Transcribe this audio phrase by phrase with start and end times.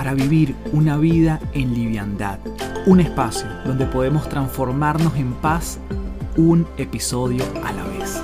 [0.00, 2.38] para vivir una vida en liviandad.
[2.86, 5.78] Un espacio donde podemos transformarnos en paz
[6.38, 8.22] un episodio a la vez.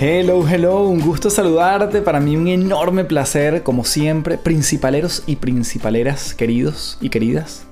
[0.00, 2.00] Hello, hello, un gusto saludarte.
[2.00, 7.66] Para mí un enorme placer, como siempre, principaleros y principaleras, queridos y queridas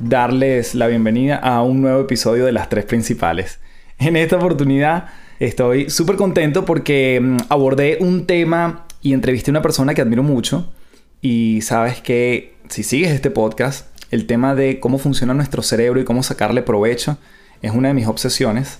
[0.00, 3.60] darles la bienvenida a un nuevo episodio de las tres principales.
[3.98, 5.06] En esta oportunidad
[5.38, 10.22] estoy súper contento porque mm, abordé un tema y entrevisté a una persona que admiro
[10.22, 10.72] mucho
[11.20, 16.04] y sabes que si sigues este podcast, el tema de cómo funciona nuestro cerebro y
[16.04, 17.18] cómo sacarle provecho
[17.60, 18.78] es una de mis obsesiones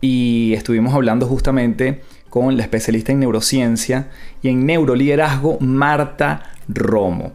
[0.00, 4.10] y estuvimos hablando justamente con la especialista en neurociencia
[4.42, 7.32] y en neuroliderazgo Marta Romo.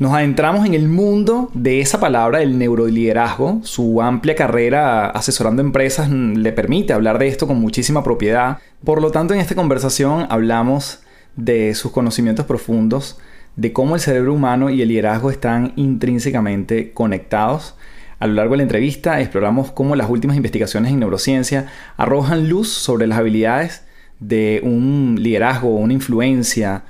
[0.00, 3.60] Nos adentramos en el mundo de esa palabra, el neuroliderazgo.
[3.64, 8.60] Su amplia carrera asesorando empresas le permite hablar de esto con muchísima propiedad.
[8.82, 11.00] Por lo tanto, en esta conversación hablamos
[11.36, 13.18] de sus conocimientos profundos,
[13.56, 17.74] de cómo el cerebro humano y el liderazgo están intrínsecamente conectados.
[18.20, 21.66] A lo largo de la entrevista exploramos cómo las últimas investigaciones en neurociencia
[21.98, 23.84] arrojan luz sobre las habilidades
[24.18, 26.84] de un liderazgo una influencia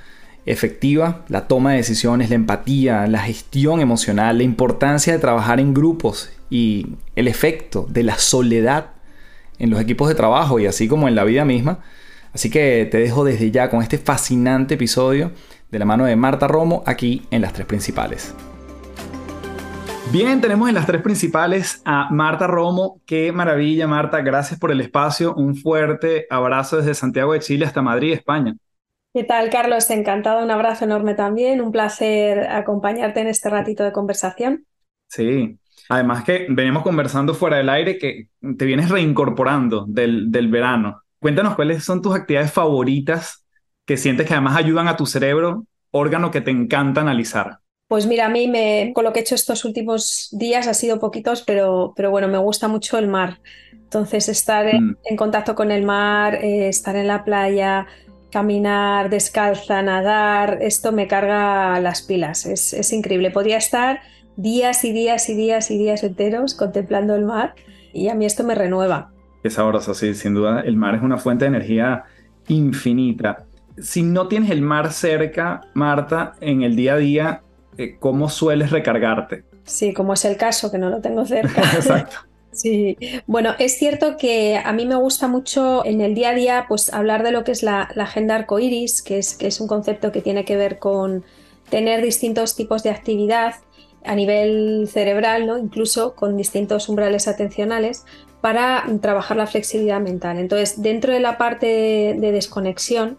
[0.45, 5.73] efectiva, la toma de decisiones, la empatía, la gestión emocional, la importancia de trabajar en
[5.73, 8.87] grupos y el efecto de la soledad
[9.59, 11.79] en los equipos de trabajo y así como en la vida misma.
[12.33, 15.31] Así que te dejo desde ya con este fascinante episodio
[15.69, 18.33] de la mano de Marta Romo aquí en las tres principales.
[20.11, 22.99] Bien, tenemos en las tres principales a Marta Romo.
[23.05, 24.19] Qué maravilla, Marta.
[24.21, 25.33] Gracias por el espacio.
[25.35, 28.55] Un fuerte abrazo desde Santiago de Chile hasta Madrid, España.
[29.13, 29.89] ¿Qué tal, Carlos?
[29.89, 34.65] Encantado, un abrazo enorme también, un placer acompañarte en este ratito de conversación.
[35.09, 35.57] Sí,
[35.89, 41.01] además que venimos conversando fuera del aire que te vienes reincorporando del, del verano.
[41.19, 43.45] Cuéntanos cuáles son tus actividades favoritas
[43.85, 47.59] que sientes que además ayudan a tu cerebro, órgano que te encanta analizar.
[47.89, 50.97] Pues mira, a mí me, con lo que he hecho estos últimos días ha sido
[50.99, 53.41] poquitos, pero, pero bueno, me gusta mucho el mar.
[53.73, 55.15] Entonces, estar en, mm.
[55.17, 57.87] contacto con el mar, eh, estar en la playa,
[58.31, 63.31] caminar descalza, nadar, esto me carga las pilas, es, increíble.
[63.31, 63.99] Podría estar
[64.37, 67.55] días y días y días y días enteros contemplando el mar
[67.93, 69.11] y a mí esto me renueva.
[69.43, 70.61] Es sabroso, sí, sin duda.
[70.61, 72.03] El mar es una fuente de energía
[72.47, 73.45] infinita.
[73.77, 77.41] Si no tienes el mar cerca, Marta, en el día a día,
[77.77, 79.45] eh, ¿cómo sueles recargarte?
[79.63, 81.61] Sí, como es el caso, que no lo tengo cerca.
[81.75, 82.17] Exacto.
[82.51, 82.97] Sí,
[83.27, 86.93] bueno, es cierto que a mí me gusta mucho en el día a día pues
[86.93, 90.21] hablar de lo que es la, agenda arcoiris, que es, que es un concepto que
[90.21, 91.23] tiene que ver con
[91.69, 93.55] tener distintos tipos de actividad
[94.03, 95.57] a nivel cerebral, ¿no?
[95.57, 98.03] incluso con distintos umbrales atencionales,
[98.41, 100.39] para trabajar la flexibilidad mental.
[100.39, 101.67] Entonces, dentro de la parte
[102.17, 103.17] de, desconexión,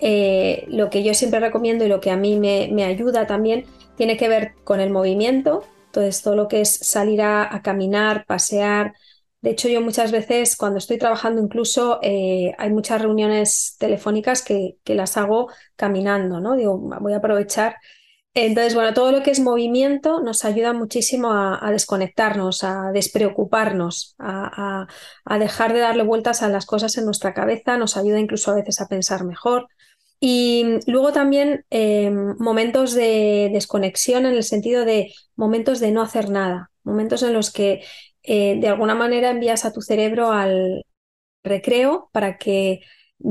[0.00, 3.64] eh, lo que yo siempre recomiendo y lo que a mí me, me ayuda también
[3.96, 5.62] tiene que ver con el movimiento,
[6.00, 8.92] entonces, todo lo que es salir a, caminar, pasear.
[9.40, 14.76] De hecho, yo muchas veces cuando estoy trabajando incluso eh, hay muchas reuniones telefónicas que,
[14.86, 16.54] las hago caminando, ¿no?
[16.56, 17.76] Digo, voy a aprovechar.
[18.34, 24.86] Entonces, bueno, todo lo que es movimiento nos ayuda muchísimo a, desconectarnos, a despreocuparnos, a,
[25.38, 28.82] dejar de darle vueltas a las cosas en nuestra cabeza, nos ayuda incluso a veces
[28.82, 29.68] a pensar mejor.
[30.20, 36.30] Y luego también eh, momentos de desconexión en el sentido de momentos de no hacer
[36.30, 37.82] nada, momentos en los que
[38.22, 40.84] eh, de alguna manera envías a tu cerebro al
[41.44, 42.80] recreo para que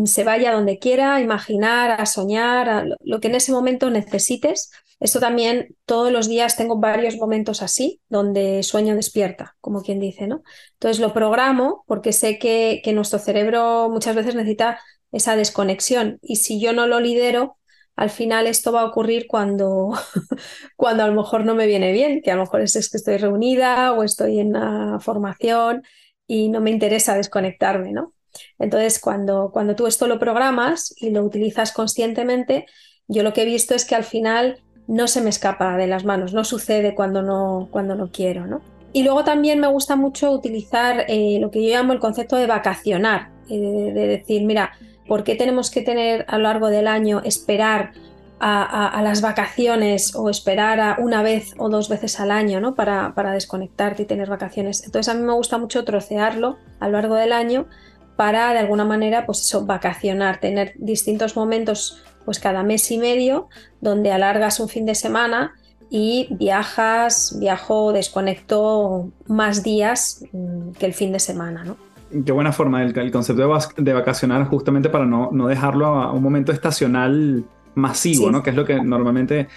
[0.05, 4.71] se vaya donde quiera, a imaginar, a soñar, a lo que en ese momento necesites.
[4.99, 10.27] Esto también todos los días tengo varios momentos así, donde sueño despierta, como quien dice,
[10.27, 10.41] ¿no?
[10.73, 14.79] Entonces lo programo porque sé que, que nuestro cerebro muchas veces necesita
[15.15, 16.19] esa desconexión.
[16.21, 17.57] Y si yo no lo lidero,
[17.95, 19.93] al final esto va a ocurrir cuando,
[20.75, 23.17] cuando a lo mejor no me viene bien, que a lo mejor es, que estoy
[23.17, 25.83] reunida o estoy en una formación
[26.27, 28.13] y no me interesa desconectarme, ¿no?
[28.59, 32.65] Entonces, cuando, cuando tú esto lo programas y lo utilizas conscientemente,
[33.07, 36.03] yo lo que he visto es que al final no se me escapa de las
[36.03, 38.61] manos, no sucede cuando no, cuando no quiero, ¿no?
[38.91, 42.47] Y luego también me gusta mucho utilizar eh, lo que yo llamo el concepto de
[42.47, 44.71] vacacionar, eh, de decir, mira,
[45.07, 47.93] ¿por qué tenemos que tener a lo largo del año esperar
[48.39, 52.75] a, las vacaciones o esperar a una vez o dos veces al año ¿no?
[52.75, 54.83] para, para desconectarte y tener vacaciones?
[54.85, 57.67] Entonces a mí me gusta mucho trocearlo a lo largo del año
[58.15, 63.49] para de alguna manera pues eso, vacacionar, tener distintos momentos pues cada mes y medio
[63.81, 65.53] donde alargas un fin de semana
[65.89, 71.77] y viajas, viajo, desconecto más días mm, que el fin de semana, ¿no?
[72.23, 73.41] Qué buena forma el, concepto
[73.77, 78.43] de, vacacionar justamente para no, no, dejarlo a un momento estacional masivo, ¿no?
[78.43, 79.47] Que es lo que normalmente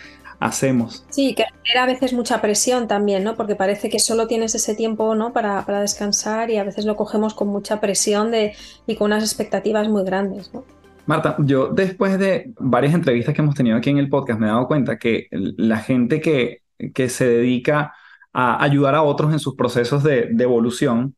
[0.40, 1.04] hacemos.
[1.10, 3.36] Sí, que era a veces mucha presión también, ¿no?
[3.36, 5.32] Porque parece que solo tienes ese tiempo, ¿no?
[5.32, 8.54] Para, para descansar y a veces lo cogemos con mucha presión de,
[8.86, 10.64] y con unas expectativas muy grandes, ¿no?
[11.06, 14.50] Marta, yo después de varias entrevistas que hemos tenido aquí en el podcast me he
[14.50, 16.62] dado cuenta que la gente que,
[16.92, 17.94] que se dedica
[18.32, 21.16] a ayudar a otros en sus procesos de, evolución,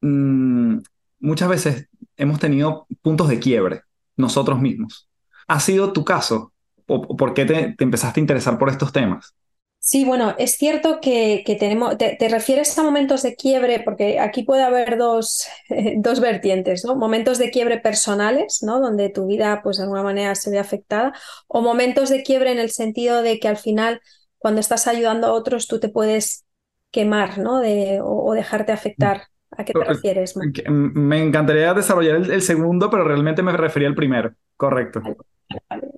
[0.00, 0.78] mm,
[1.20, 3.82] muchas veces hemos tenido puntos de quiebre
[4.16, 5.08] nosotros mismos.
[5.46, 6.52] ¿Ha sido tu caso?
[6.86, 9.34] ¿O por qué te empezaste a interesar por estos temas?
[9.80, 14.62] Sí, bueno, es cierto que, tenemos, te, refieres a momentos de quiebre, porque aquí puede
[14.62, 15.46] haber dos,
[15.96, 16.94] dos vertientes, ¿no?
[16.94, 18.80] Momentos de quiebre personales, ¿no?
[18.80, 21.14] Donde tu vida, pues de alguna manera se ve afectada,
[21.46, 24.02] o momentos de quiebre en el sentido de que al final,
[24.36, 26.44] cuando estás ayudando a otros, tú te puedes
[26.90, 27.60] quemar, ¿no?
[27.60, 29.28] De, o, dejarte afectar.
[29.58, 30.36] ¿A qué te refieres?
[30.68, 34.32] Me encantaría desarrollar el, segundo, pero realmente me refería al primero.
[34.56, 35.02] Correcto.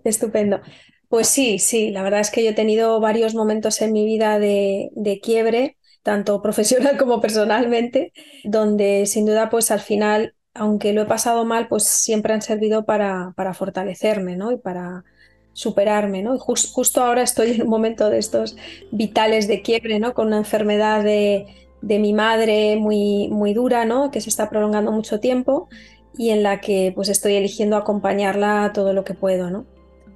[0.03, 0.63] Estupendo.
[1.11, 4.39] Pues sí, sí, la verdad es que yo he tenido varios momentos en mi vida
[4.39, 8.15] de, quiebre, tanto profesional como personalmente,
[8.45, 12.87] donde sin duda pues al final, aunque lo he pasado mal, pues siempre han servido
[12.87, 14.53] para, para fortalecerme, ¿no?
[14.53, 15.05] Y para
[15.53, 16.35] superarme, ¿no?
[16.35, 18.57] Y justo ahora estoy en un momento de estos
[18.91, 20.15] vitales de quiebre, ¿no?
[20.15, 21.45] Con una enfermedad de,
[21.83, 24.11] de mi madre muy, muy dura, ¿no?
[24.11, 25.69] Que se está prolongando mucho tiempo
[26.17, 29.67] y en la que pues estoy eligiendo acompañarla todo lo que puedo, ¿no?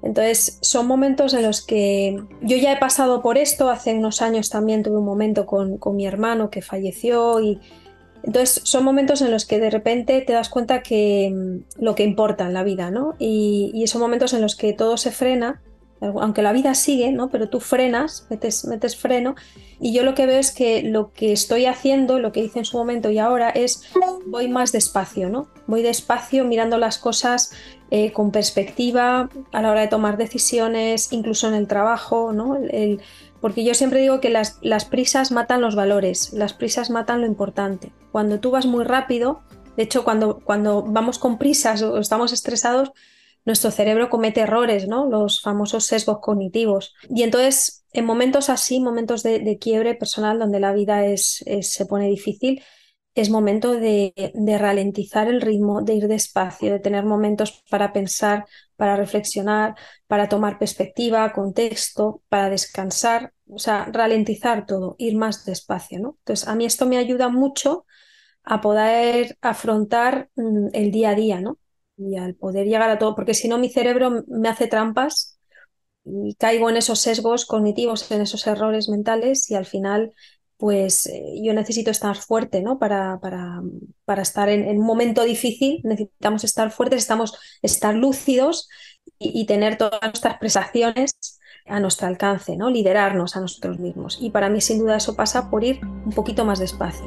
[0.03, 4.51] Entonces, son momentos en los que yo ya he pasado por esto, hace unos años
[4.51, 7.59] también tuve un momento con, mi hermano que falleció y
[8.23, 12.03] entonces son momentos en los que de repente te das cuenta que mm, lo que
[12.03, 13.15] importa en la vida, ¿no?
[13.19, 15.63] Y, y son momentos en los que todo se frena,
[16.01, 17.29] aunque la vida sigue, ¿no?
[17.29, 19.35] Pero tú frenas, metes, freno
[19.81, 22.65] y yo lo que veo es que lo que estoy haciendo, lo que hice en
[22.65, 23.83] su momento y ahora es
[24.27, 25.49] voy más despacio, ¿no?
[25.67, 27.53] Voy despacio mirando las cosas
[27.91, 32.59] eh, con perspectiva a la hora de tomar decisiones, incluso en el trabajo, ¿no?
[33.41, 37.27] porque yo siempre digo que las, las, prisas matan los valores, las prisas matan lo
[37.27, 37.93] importante.
[38.11, 39.43] Cuando tú vas muy rápido,
[39.77, 42.93] de hecho, cuando, cuando vamos con prisas o estamos estresados,
[43.45, 45.09] nuestro cerebro comete errores, ¿no?
[45.09, 46.95] Los famosos sesgos cognitivos.
[47.09, 52.09] Y entonces, en momentos así, momentos de, quiebre personal donde la vida es, se pone
[52.09, 52.63] difícil,
[53.15, 54.13] es momento de,
[54.59, 58.45] ralentizar el ritmo, de ir despacio, de tener momentos para pensar,
[58.77, 59.77] para reflexionar,
[60.07, 66.17] para tomar perspectiva, contexto, para descansar, o sea, ralentizar todo, ir más despacio, ¿no?
[66.21, 67.87] Entonces, a mí esto me ayuda mucho
[68.43, 71.59] a poder afrontar mm, el día a día, ¿no?
[71.97, 75.39] Y al poder llegar a todo, porque si no mi cerebro me hace trampas
[76.05, 80.13] y caigo en esos sesgos cognitivos, en esos errores mentales y al final
[80.57, 82.79] pues eh, yo necesito estar fuerte, ¿no?
[82.79, 83.61] Para, para,
[84.05, 88.69] para estar en, un momento difícil, necesitamos estar fuertes, estamos, estar lúcidos
[89.19, 91.13] y, tener todas nuestras prestaciones
[91.67, 92.71] a nuestro alcance, ¿no?
[92.71, 94.19] Liderarnos a nosotros mismos.
[94.21, 97.05] Y para mí, sin duda, eso pasa por ir un poquito más despacio.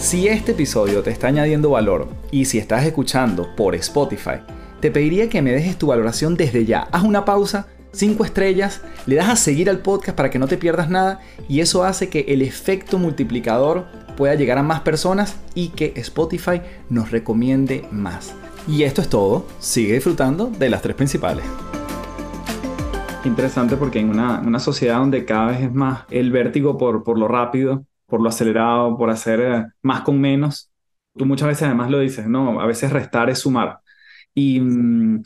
[0.00, 4.40] Si este episodio te está añadiendo valor y si estás escuchando por Spotify,
[4.80, 6.88] te pediría que me dejes tu valoración desde ya.
[6.90, 10.56] Haz una pausa 5 estrellas, le das a seguir al podcast para que no te
[10.56, 13.84] pierdas nada y eso hace que el efecto multiplicador
[14.16, 18.34] pueda llegar a más personas y que Spotify nos recomiende más.
[18.66, 21.44] Y esto es todo, sigue disfrutando de las tres principales.
[23.26, 27.28] Interesante porque en una, sociedad donde cada vez es más el vértigo por, por lo
[27.28, 30.70] rápido, por lo acelerado, por hacer eh, más con menos,
[31.16, 33.80] tú muchas veces además lo dices, no, a veces restar es sumar.
[34.34, 35.22] Y, mm,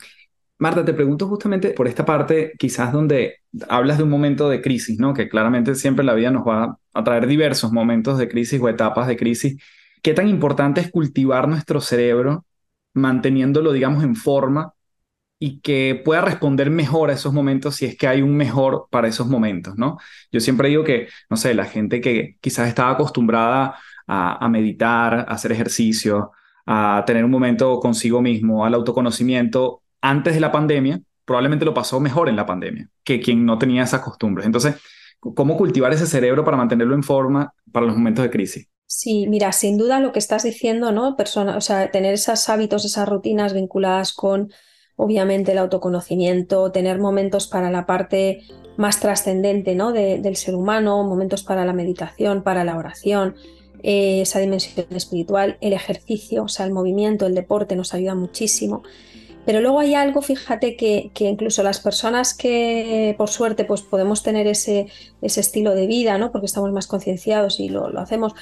[0.59, 3.39] Marta, te pregunto justamente por esta parte, quizás donde
[3.69, 5.13] hablas de un momento de crisis, ¿no?
[5.13, 9.07] Que claramente siempre la vida nos va a traer diversos momentos de crisis o etapas
[9.07, 9.61] de crisis.
[10.01, 12.45] ¿Qué tan importante es cultivar nuestro cerebro
[12.93, 14.74] manteniéndolo, digamos, en forma
[15.37, 19.07] y que pueda responder mejor a esos momentos si es que hay un mejor para
[19.07, 19.97] esos momentos, ¿no?
[20.31, 23.75] Yo siempre digo que, no sé, la gente que quizás estaba acostumbrada
[24.07, 26.31] a, meditar, a hacer ejercicio,
[26.65, 31.99] a tener un momento consigo mismo, al autoconocimiento, antes de la pandemia, probablemente lo pasó
[31.99, 34.45] mejor en la pandemia que quien no tenía esas costumbres.
[34.45, 34.75] Entonces,
[35.19, 38.67] ¿cómo cultivar ese cerebro para mantenerlo en forma para los momentos de crisis?
[38.87, 41.17] Sí, mira, sin duda lo que estás diciendo, ¿no?
[41.17, 44.51] Persona, o sea, tener esos hábitos, esas rutinas vinculadas con,
[44.95, 48.41] obviamente, el autoconocimiento, tener momentos para la parte
[48.77, 49.91] más trascendente, ¿no?
[49.91, 53.35] del ser humano, momentos para la meditación, para la oración,
[53.83, 58.83] eh, esa dimensión espiritual, el ejercicio, o sea, el movimiento, el deporte nos ayuda muchísimo.
[59.45, 64.47] Pero luego hay algo, fíjate, que, incluso las personas que por suerte pues podemos tener
[64.47, 64.87] ese,
[65.21, 66.31] ese estilo de vida, ¿no?
[66.31, 68.33] porque estamos más concienciados y lo, hacemos,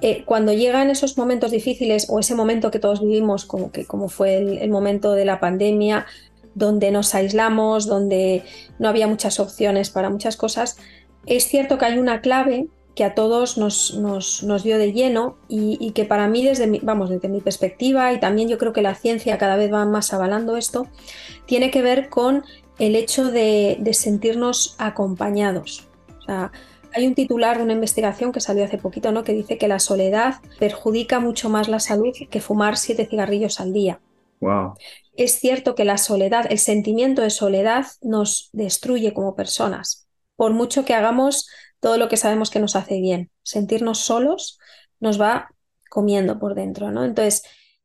[0.00, 4.08] eh, cuando llegan esos momentos difíciles o ese momento que todos vivimos, como, que, como
[4.08, 6.06] fue el, momento de la pandemia,
[6.54, 8.44] donde nos aislamos, donde
[8.78, 10.76] no había muchas opciones para muchas cosas,
[11.26, 15.90] es cierto que hay una clave que a todos nos, nos, dio de lleno y,
[15.92, 18.94] que para mí desde mi, vamos, desde mi perspectiva y también yo creo que la
[18.94, 20.86] ciencia cada vez va más avalando esto,
[21.46, 22.44] tiene que ver con
[22.78, 25.88] el hecho de, sentirnos acompañados.
[26.26, 29.24] hay un titular de una investigación que salió hace poquito ¿no?
[29.24, 33.72] que dice que la soledad perjudica mucho más la salud que fumar siete cigarrillos al
[33.72, 34.00] día.
[34.40, 34.74] Wow.
[35.16, 40.06] Es cierto que la soledad, el sentimiento de soledad nos destruye como personas.
[40.36, 41.48] Por mucho que hagamos
[41.84, 43.30] todo lo que sabemos que nos hace bien.
[43.42, 44.58] Sentirnos solos
[45.00, 45.50] nos va
[45.90, 47.04] comiendo por dentro, ¿no?
[47.04, 47.42] Entonces,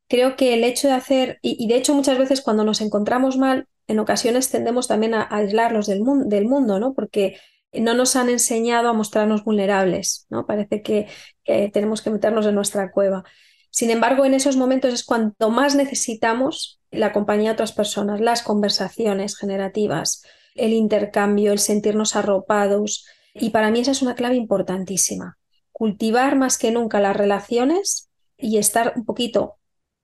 [0.08, 3.66] creo que el hecho de hacer, y, de hecho muchas veces cuando nos encontramos mal,
[3.88, 6.94] en ocasiones tendemos también a, aislarnos del, del mundo, ¿no?
[6.94, 7.36] Porque
[7.74, 10.46] no nos han enseñado a mostrarnos vulnerables, ¿no?
[10.46, 11.06] Parece que,
[11.44, 13.24] tenemos que meternos en nuestra cueva.
[13.68, 18.42] Sin embargo, en esos momentos es cuando más necesitamos la compañía de otras personas, las
[18.42, 20.22] conversaciones generativas,
[20.54, 23.04] el intercambio, el sentirnos arropados,
[23.34, 25.38] y para mí esa es una clave importantísima.
[25.72, 29.56] Cultivar más que nunca las relaciones y estar un poquito,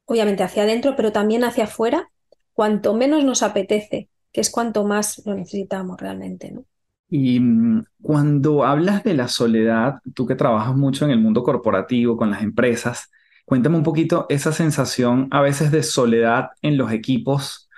[0.05, 2.11] obviamente, hacia adentro, pero también hacia afuera,
[2.53, 6.65] cuanto menos nos apetece, que es cuanto más lo necesitamos realmente, ¿no?
[7.09, 12.17] Y mm, cuando hablas de la soledad, tú que trabajas mucho en el mundo corporativo,
[12.17, 13.11] con las empresas,
[13.45, 17.69] cuéntame un poquito esa sensación a veces de soledad en los equipos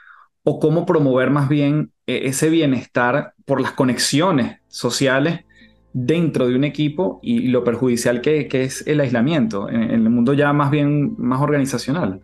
[0.44, 5.40] o cómo promover más bien ese bienestar por las conexiones sociales
[5.92, 10.52] dentro de un equipo y lo perjudicial que, es el aislamiento en, el mundo ya
[10.52, 12.20] más bien más organizacional.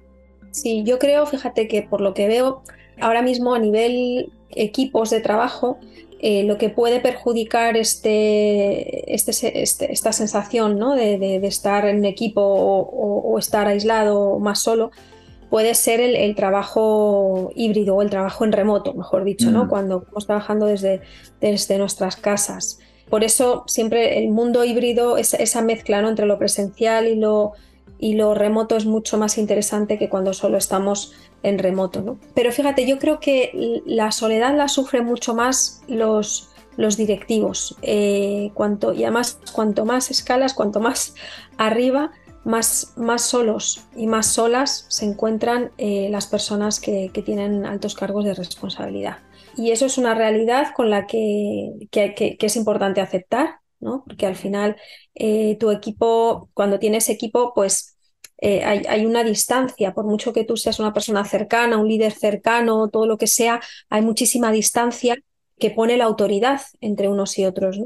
[0.50, 2.62] Sí, yo creo, fíjate que por lo que veo
[3.00, 5.79] ahora mismo a nivel equipos de trabajo,
[6.21, 10.95] eh, lo que puede perjudicar este, este, este esta sensación ¿no?
[10.95, 14.91] de, estar en equipo o, estar aislado más solo
[15.50, 19.64] puede ser el, trabajo híbrido o el trabajo en remoto, mejor dicho, ¿no?
[19.64, 19.68] Mm.
[19.68, 21.00] cuando estamos trabajando desde,
[21.40, 22.78] desde nuestras casas.
[23.08, 26.08] Por eso siempre el mundo híbrido, esa, esa mezcla ¿no?
[26.08, 27.52] entre lo presencial y lo,
[27.98, 32.02] y lo remoto es mucho más interesante que cuando solo estamos en remoto.
[32.02, 32.18] ¿no?
[32.34, 37.76] Pero fíjate, yo creo que la soledad la sufren mucho más los, los directivos.
[37.82, 41.14] Eh, cuanto, y además, cuanto más escalas, cuanto más
[41.58, 42.12] arriba,
[42.44, 48.24] más, más solos y más solas se encuentran eh, las personas que, tienen altos cargos
[48.24, 49.18] de responsabilidad.
[49.56, 54.04] Y eso es una realidad con la que, es importante aceptar, ¿no?
[54.06, 54.76] porque al final
[55.14, 57.96] eh, tu equipo, cuando tienes equipo, pues
[58.38, 62.12] eh, hay, hay, una distancia, por mucho que tú seas una persona cercana, un líder
[62.12, 65.16] cercano, todo lo que sea, hay muchísima distancia
[65.58, 67.78] que pone la autoridad entre unos y otros.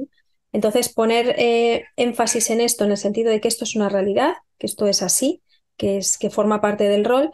[0.52, 4.35] Entonces, poner eh, énfasis en esto, en el sentido de que esto es una realidad,
[4.59, 5.43] que esto es así,
[5.76, 7.31] que, es, que forma parte del rol,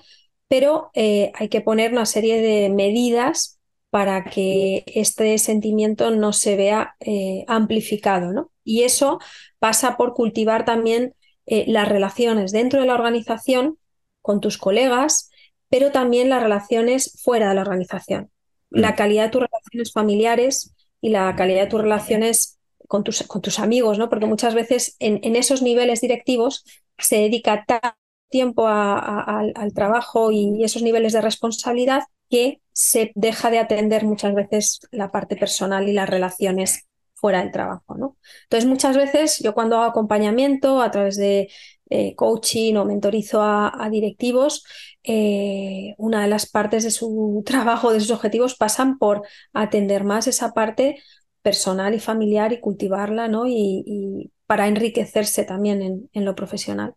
[0.49, 6.56] pero eh, hay que poner una serie de medidas para que este sentimiento no se
[6.56, 8.33] vea eh, amplificado.
[8.33, 8.50] ¿no?
[8.64, 9.21] Y eso
[9.59, 11.14] pasa por cultivar también
[11.47, 13.78] las relaciones dentro de la organización
[14.23, 15.30] con tus colegas,
[15.68, 18.30] pero también las relaciones fuera de la organización.
[18.71, 18.94] La mm.
[18.94, 22.53] calidad de tus relaciones familiares y la calidad de tus relaciones
[22.88, 24.08] con tus, con tus amigos, ¿no?
[24.08, 26.64] Porque muchas veces en, esos niveles directivos
[26.98, 27.96] se dedica tanto
[28.30, 34.80] tiempo al trabajo y esos niveles de responsabilidad que se deja de atender muchas veces
[34.90, 37.96] la parte personal y las relaciones fuera del trabajo.
[37.96, 38.16] ¿no?
[38.44, 41.48] Entonces, muchas veces yo cuando hago acompañamiento a través de
[41.90, 44.64] eh, coaching o mentorizo a, directivos,
[45.04, 49.22] eh, una de las partes de su trabajo, de sus objetivos, pasan por
[49.52, 51.02] atender más esa parte
[51.44, 53.46] personal y familiar y cultivarla, ¿no?
[53.46, 56.94] Y, para enriquecerse también en, lo profesional.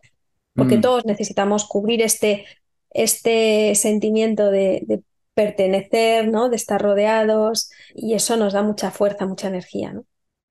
[0.54, 0.82] Porque mm.
[0.82, 2.46] todos necesitamos cubrir este,
[2.90, 5.02] este sentimiento de,
[5.34, 6.50] pertenecer, ¿no?
[6.50, 10.04] De estar rodeados y eso nos da mucha fuerza, mucha energía, ¿no?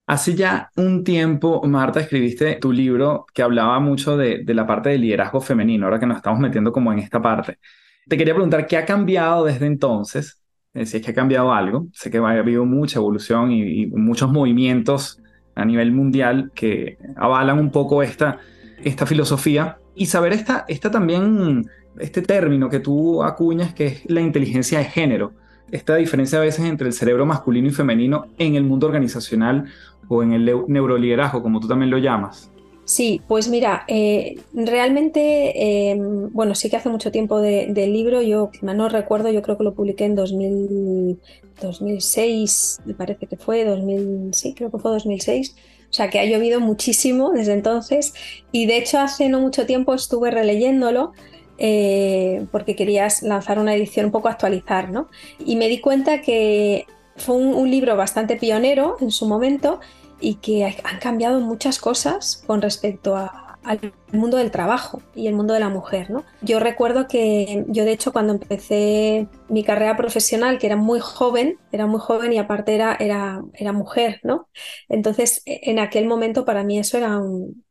[0.06, 4.90] Hace ya un tiempo, Marta, escribiste tu libro que hablaba mucho de, de, la parte
[4.90, 7.58] del liderazgo femenino, ahora que nos estamos metiendo como en esta parte.
[8.06, 10.40] Te quería preguntar, ¿qué ha cambiado desde entonces
[10.76, 11.86] eh, si es que ha cambiado algo.
[11.92, 15.20] Sé que ha habido mucha evolución y, muchos movimientos
[15.54, 18.38] a nivel mundial que avalan un poco esta,
[18.84, 21.66] esta filosofía y saber esta, esta también,
[21.98, 25.32] este término que tú acuñas, que es la inteligencia de género.
[25.70, 29.64] Esta diferencia a veces entre el cerebro masculino y femenino en el mundo organizacional
[30.08, 32.52] o en el neuroliderazgo, como tú también lo llamas.
[32.86, 38.50] Sí, pues mira, eh, realmente, em, bueno, sí que hace mucho tiempo del libro, yo
[38.62, 44.54] no recuerdo, yo creo que lo publiqué en 2006, me parece que fue, 2000, sí,
[44.54, 45.56] creo que fue 2006.
[45.90, 48.14] O sea que ha llovido muchísimo desde entonces
[48.52, 51.12] y de hecho hace no mucho tiempo estuve releyéndolo
[51.58, 55.08] eh, porque querías lanzar una edición un poco actualizar, ¿no?
[55.44, 59.80] Y me di cuenta que fue un libro bastante pionero en su momento
[60.20, 65.54] y que han cambiado muchas cosas con respecto al mundo del trabajo y el mundo
[65.54, 66.10] de la mujer.
[66.10, 66.24] ¿no?
[66.40, 71.58] Yo recuerdo que yo de hecho cuando empecé mi carrera profesional, que era muy joven,
[71.72, 74.48] era muy joven y aparte era, era, mujer, ¿no?
[74.88, 77.20] Entonces e, en aquel momento para mí eso era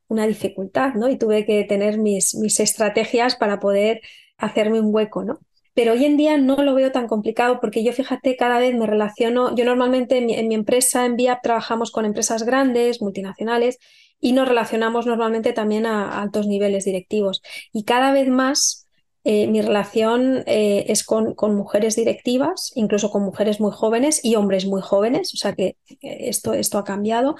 [0.07, 1.09] una dificultad, ¿no?
[1.09, 4.01] Y tuve que tener mis, mis estrategias para poder
[4.37, 5.39] hacerme un hueco, ¿no?
[5.75, 8.87] Pero hoy en día no lo veo tan complicado porque yo fíjate, cada vez me
[8.87, 13.77] relaciono, yo normalmente en mi, empresa, en VIAP, trabajamos con empresas grandes, multinacionales,
[14.21, 17.41] y nos relacionamos normalmente también a, altos niveles directivos.
[17.73, 18.87] Y cada vez más
[19.25, 24.35] eh, mi relación eh, es con, con, mujeres directivas, incluso con mujeres muy jóvenes y
[24.35, 27.35] hombres muy jóvenes, o sea que esto, esto ha cambiado.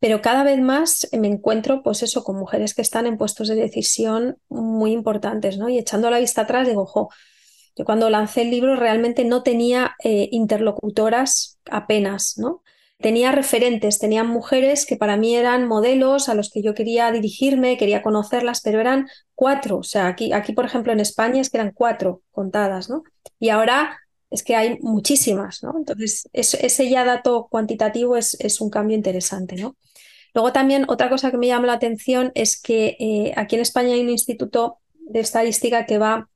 [0.00, 3.56] Pero cada vez más me encuentro, pues eso, con mujeres que están en puestos de
[3.56, 5.68] decisión muy importantes, ¿no?
[5.68, 7.10] Y echando la vista atrás, digo, ojo,
[7.76, 12.62] yo cuando lancé el libro realmente no tenía eh, interlocutoras apenas, ¿no?
[12.98, 17.76] Tenía referentes, tenía mujeres que para mí eran modelos a los que yo quería dirigirme,
[17.76, 19.78] quería conocerlas, pero eran cuatro.
[19.78, 23.02] O sea, aquí, aquí por ejemplo, en España es que eran cuatro contadas, ¿no?
[23.40, 23.98] Y ahora
[24.30, 25.74] es que hay muchísimas, ¿no?
[25.76, 29.76] Entonces, ese ya dato cuantitativo es, es, un cambio interesante, ¿no?
[30.32, 33.94] Luego también otra cosa que me llama la atención es que eh, aquí en España
[33.94, 36.28] hay un instituto de estadística que va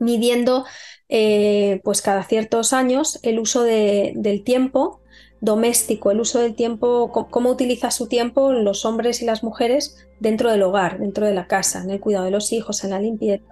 [0.00, 0.64] midiendo
[1.08, 5.00] eh, pues cada ciertos años el uso del tiempo
[5.40, 10.50] doméstico, el uso del tiempo, cómo utiliza su tiempo los hombres y las mujeres dentro
[10.50, 13.44] del hogar, dentro de la casa, en el cuidado de los hijos, en la limpieza.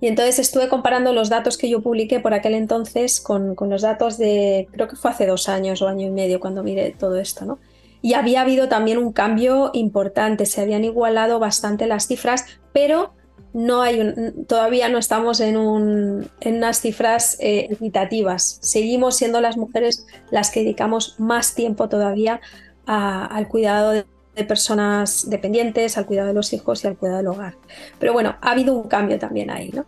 [0.00, 3.82] Y entonces estuve comparando los datos que yo publiqué por aquel entonces con, con, los
[3.82, 7.18] datos de, creo que fue hace dos años o año y medio cuando miré todo
[7.18, 7.58] esto, ¿no?
[8.00, 13.12] Y había habido también un cambio importante, se habían igualado bastante las cifras, pero
[13.52, 14.14] no hay
[14.46, 18.58] todavía no estamos en, unas cifras eh, equitativas.
[18.62, 22.40] Seguimos siendo las mujeres las que dedicamos más tiempo todavía
[22.86, 24.06] al cuidado de,
[24.46, 27.56] personas dependientes, al cuidado de los hijos y al cuidado del hogar.
[27.98, 29.84] Pero bueno, ha habido un cambio también ahí, ¿no?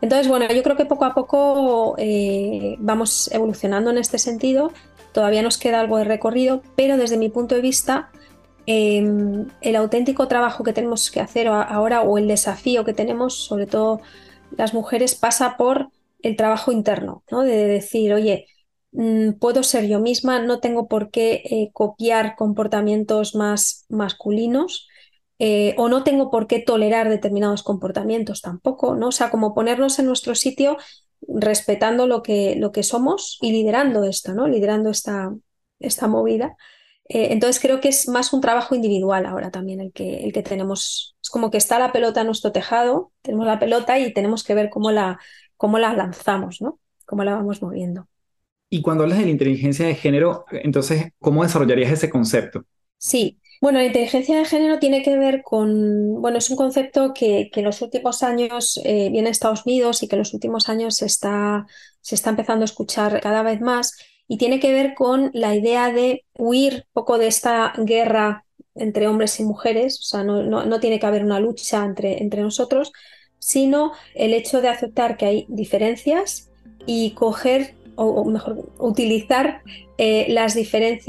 [0.00, 4.72] Entonces, bueno, yo creo que poco a poco eh, vamos evolucionando en este sentido.
[5.12, 8.10] Todavía nos queda algo de recorrido, pero desde mi punto de vista,
[8.66, 13.66] Em, el auténtico trabajo que tenemos que hacer ahora o el desafío que tenemos, sobre
[13.66, 14.00] todo
[14.56, 15.90] las mujeres, pasa por
[16.22, 17.42] el trabajo interno, ¿no?
[17.42, 18.46] de decir, oye,
[18.92, 24.88] mm, puedo ser yo misma, no tengo por qué eh, copiar comportamientos más masculinos.
[25.40, 29.08] Eh, o no tengo por qué tolerar determinados comportamientos tampoco, ¿no?
[29.08, 30.76] O sea, como ponernos en nuestro sitio
[31.26, 34.46] respetando lo que, lo que somos y liderando esto, ¿no?
[34.46, 35.34] Liderando esta,
[35.80, 36.56] esta movida.
[37.08, 40.42] Eh, entonces creo que es más un trabajo individual ahora también el que, el que
[40.42, 41.16] tenemos.
[41.22, 44.54] Es como que está la pelota en nuestro tejado, tenemos la pelota y tenemos que
[44.54, 45.18] ver cómo la,
[45.56, 46.78] cómo la lanzamos, ¿no?
[47.06, 48.08] Cómo la vamos moviendo.
[48.70, 52.64] Y cuando hablas de la inteligencia de género, entonces, ¿cómo desarrollarías ese concepto?
[52.98, 57.50] Sí, bueno, la inteligencia de género tiene que ver con, bueno, es un concepto que,
[57.52, 60.68] que en los últimos años eh, viene a Estados Unidos y que en los últimos
[60.68, 61.66] años se está,
[62.00, 65.92] se está empezando a escuchar cada vez más y tiene que ver con la idea
[65.92, 70.98] de huir poco de esta guerra entre hombres y mujeres, o sea, no, no, tiene
[70.98, 72.92] que haber una lucha entre, entre nosotros,
[73.38, 76.50] sino el hecho de aceptar que hay diferencias
[76.86, 79.62] y coger o, mejor utilizar
[79.98, 80.56] eh, las,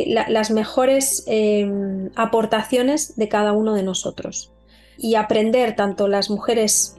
[0.06, 4.52] las mejores em, aportaciones de cada uno de nosotros.
[4.98, 6.98] Y aprender tanto las mujeres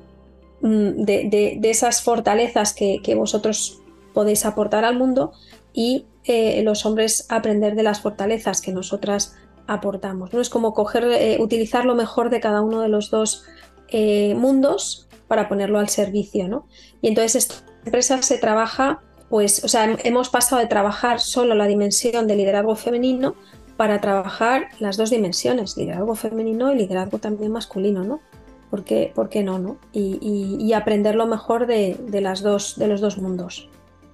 [0.62, 3.80] mm, de, esas fortalezas que, que vosotros
[4.12, 5.32] podéis aportar al mundo
[5.76, 9.36] y eh, los hombres aprender de las fortalezas que nosotras
[9.68, 10.32] aportamos.
[10.32, 10.40] ¿no?
[10.40, 13.44] Es como coger, eh, utilizar lo mejor de cada uno de los dos
[13.88, 16.48] eh, mundos para ponerlo al servicio.
[16.48, 16.66] ¿no?
[17.02, 21.66] Y entonces esta empresa se trabaja, pues, o sea, hemos pasado de trabajar solo la
[21.66, 23.36] dimensión de liderazgo femenino
[23.76, 28.20] para trabajar las dos dimensiones, liderazgo femenino y liderazgo también masculino, ¿no?
[28.70, 29.12] ¿Por qué,
[29.44, 29.78] no, no?
[29.92, 33.68] Y, aprender lo mejor de, las dos, de los dos mundos.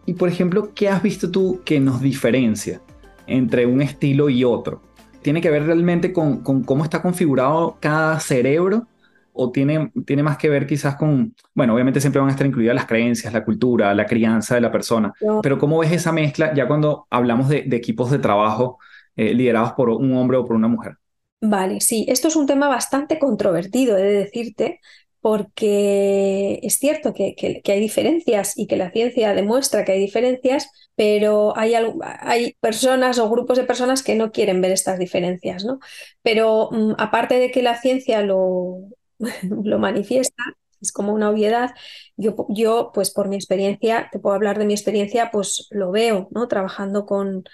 [0.07, 2.81] Y por ejemplo, ¿qué has visto tú que nos diferencia
[3.27, 4.83] entre un estilo y otro?
[5.23, 8.89] ¿Tiene que ver realmente con, cómo está configurado cada cerebro
[9.33, 12.75] o tiene, tiene más que ver quizás con, bueno, obviamente siempre van a estar incluidas
[12.75, 15.13] las creencias, la cultura, la crianza de la persona,
[15.43, 18.79] pero ¿cómo ves esa mezcla ya cuando hablamos de, equipos de trabajo
[19.17, 20.97] eh, liderados por un hombre o por una mujer?
[21.41, 24.81] Vale, sí, esto es un tema bastante controvertido, he de decirte,
[25.23, 31.57] porque es cierto que, hay diferencias y que la ciencia demuestra que hay diferencias, pero
[31.57, 31.75] hay,
[32.21, 35.79] hay, personas o grupos de personas que no quieren ver estas diferencias, ¿no?
[36.23, 38.79] Pero mm, aparte de que la ciencia lo,
[39.65, 40.43] lo manifiesta,
[40.81, 41.71] es como una obviedad,
[42.17, 46.29] yo, yo, pues por mi experiencia, te puedo hablar de mi experiencia, pues lo veo,
[46.33, 46.49] ¿no?
[46.49, 47.45] Trabajando con,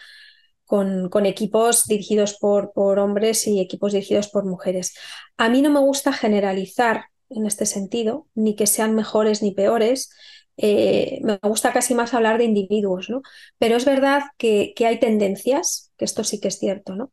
[0.65, 4.95] con, con, equipos dirigidos por, por, hombres y equipos dirigidos por mujeres.
[5.37, 10.11] A mí no me gusta generalizar en este sentido, ni que sean mejores ni peores.
[10.57, 13.23] Eh, me gusta casi más hablar de individuos, ¿no?
[13.59, 17.13] Pero es verdad que, hay tendencias, que esto sí que es cierto, ¿no?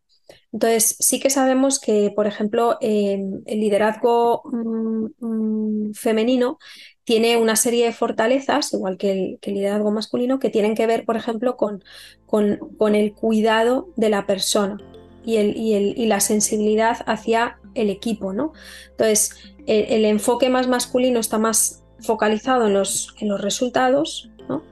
[0.51, 6.57] Entonces, sí que sabemos que, por ejemplo, el liderazgo mm, mm, femenino
[7.03, 11.17] tiene una serie de fortalezas, igual que el, liderazgo masculino, que tienen que ver, por
[11.17, 11.83] ejemplo, con,
[12.25, 14.77] con, con el cuidado de la persona
[15.23, 18.53] y, el, y, el, y la sensibilidad hacia el equipo, ¿no?
[18.91, 19.35] Entonces,
[19.67, 24.63] el, enfoque más masculino está más focalizado en los, en los resultados, ¿no?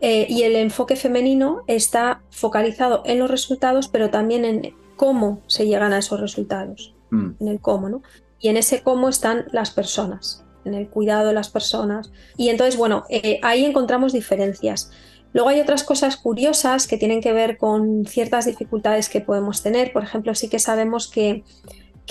[0.00, 5.66] Eh, y el enfoque femenino está focalizado en los resultados, pero también en cómo se
[5.66, 7.30] llegan a esos resultados, mm.
[7.40, 8.02] en el cómo, ¿no?
[8.38, 12.10] Y en ese cómo están las personas, en el cuidado de las personas.
[12.36, 14.90] Y entonces, bueno, eh, ahí encontramos diferencias.
[15.32, 19.92] Luego hay otras cosas curiosas que tienen que ver con ciertas dificultades que podemos tener.
[19.92, 21.44] Por ejemplo, sí que sabemos que,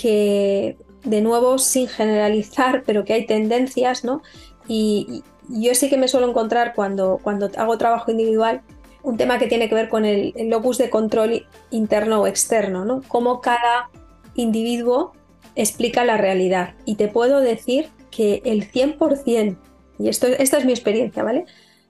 [0.00, 4.22] que de nuevo, sin generalizar, pero que hay tendencias, ¿no?
[4.66, 8.62] Y, yo sí que me suelo encontrar cuando, cuando hago trabajo individual
[9.02, 13.02] un tema que tiene que ver con el, locus de control interno o externo, ¿no?
[13.08, 13.90] Cómo cada
[14.36, 15.12] individuo
[15.56, 16.74] explica la realidad.
[16.84, 19.58] Y te puedo decir que el 100%,
[19.98, 21.46] y esto, esta es mi experiencia, ¿vale?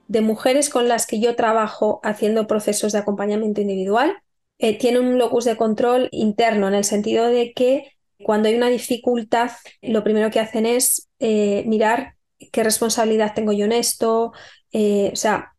[0.07, 4.23] De mujeres con las que yo trabajo haciendo procesos de acompañamiento individual,
[4.57, 7.91] eh, tienen un locus de control interno, en el sentido de que
[8.23, 12.15] cuando hay una dificultad, lo primero que hacen es eh, mirar
[12.51, 14.33] qué responsabilidad tengo yo en esto.
[14.71, 15.53] Eh, o sea,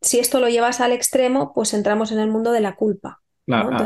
[0.00, 3.20] si esto lo llevas al extremo, pues entramos en el mundo de la culpa.
[3.46, 3.84] Claro, ah,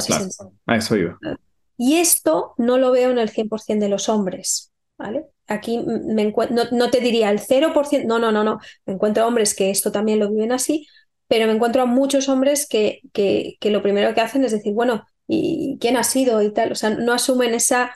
[0.67, 1.19] A eso iba.
[1.77, 4.73] Y esto no lo veo en el 100% de los hombres.
[4.99, 5.27] ¿vale?
[5.47, 8.59] Aquí me no, no, te diría el 0%, no, no, no, no.
[8.85, 10.87] Me encuentro hombres que esto también lo viven así,
[11.29, 14.75] pero me encuentro a muchos hombres que, que, que lo primero que hacen es decir,
[14.75, 16.73] bueno, y quién ha sido y tal.
[16.73, 17.95] O sea, no asumen esa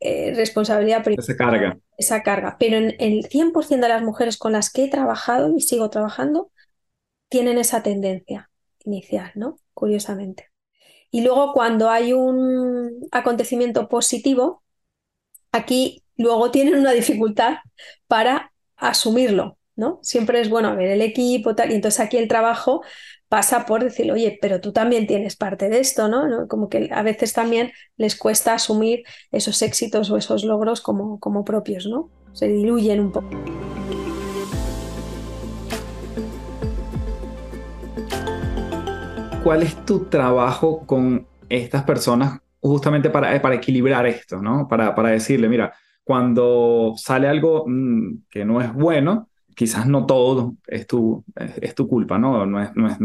[0.00, 1.06] eh, responsabilidad.
[1.06, 1.78] Esa carga.
[1.96, 2.56] Esa carga.
[2.58, 6.50] Pero en, el 100% de las mujeres con las que he trabajado y sigo trabajando,
[7.28, 8.50] tienen esa tendencia
[8.84, 9.58] inicial, ¿no?
[9.74, 10.50] Curiosamente.
[11.10, 14.62] Y luego cuando hay un acontecimiento positivo,
[15.52, 17.58] aquí luego tienen una dificultad
[18.08, 20.00] para asumirlo, ¿no?
[20.02, 22.82] Siempre es bueno ver el equipo, tal, y entonces aquí el trabajo
[23.32, 26.46] pasa por decir, oye, pero tú también tienes parte de esto, ¿no?
[26.48, 31.42] Como que a veces también les cuesta asumir esos éxitos o esos logros como, como
[31.42, 32.10] propios, ¿no?
[32.34, 33.30] Se diluyen un poco.
[39.42, 44.68] ¿Cuál es tu trabajo con estas personas justamente para, para equilibrar esto, ¿no?
[44.68, 45.72] Para, para decirle, mira,
[46.04, 51.24] cuando sale algo mm, que no es bueno, quizás no todo es tu,
[51.60, 52.46] es, tu culpa, ¿no?
[52.46, 52.96] No es, no es,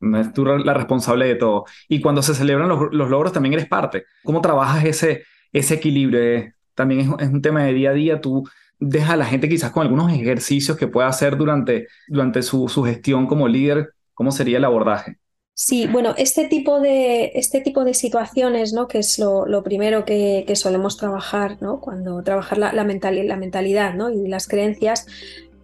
[0.00, 1.64] no es tú la responsable de todo.
[1.88, 4.04] Y cuando se celebran los, los, logros también eres parte.
[4.22, 6.52] ¿Cómo trabajas ese, ese equilibrio?
[6.74, 8.20] También es, es, un tema de día a día.
[8.20, 12.68] Tú dejas a la gente quizás con algunos ejercicios que pueda hacer durante, durante su,
[12.68, 13.94] su gestión como líder.
[14.14, 15.18] ¿Cómo sería el abordaje?
[15.56, 18.88] Sí, bueno, este tipo de, este tipo de situaciones, ¿no?
[18.88, 21.80] que es lo, lo primero que, que, solemos trabajar, ¿no?
[21.80, 24.10] cuando trabajar la, la, mental, la mentalidad ¿no?
[24.10, 25.06] y las creencias,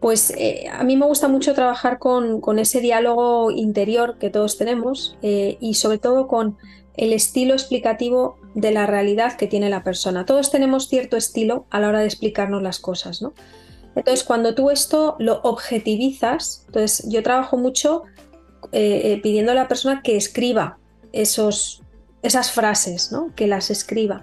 [0.00, 5.16] pues eh, a mí me gusta mucho trabajar con, ese diálogo interior que todos tenemos
[5.22, 6.56] eh, y sobre todo con
[6.96, 10.24] el estilo explicativo de la realidad que tiene la persona.
[10.24, 13.32] Todos tenemos cierto estilo a la hora de explicarnos las cosas, ¿no?
[13.94, 18.04] Entonces, cuando tú esto lo objetivizas, entonces yo trabajo mucho
[18.72, 20.78] eh, pidiendo a la persona que escriba
[21.12, 21.82] esos,
[22.22, 23.34] esas frases, ¿no?
[23.34, 24.22] Que las escriba.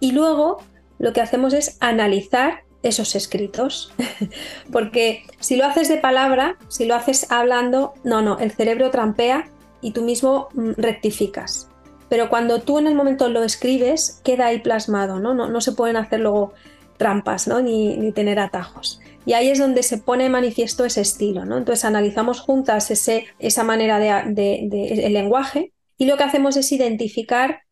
[0.00, 0.58] Y luego
[0.98, 3.92] lo que hacemos es analizar esos escritos.
[4.72, 9.48] Porque si lo haces de palabra, si lo haces hablando, no, no, el cerebro trampea
[9.80, 11.68] y tú mismo mm, rectificas.
[12.08, 15.34] Pero cuando tú en el momento lo escribes, queda ahí plasmado, ¿no?
[15.34, 16.52] No, no se pueden hacer luego
[16.98, 17.60] trampas, ¿no?
[17.60, 19.00] Ni, ni, tener atajos.
[19.24, 21.56] Y ahí es donde se pone manifiesto ese estilo, ¿no?
[21.56, 26.56] Entonces analizamos juntas ese, esa manera de, de, de el lenguaje y lo que hacemos
[26.56, 27.62] es identificar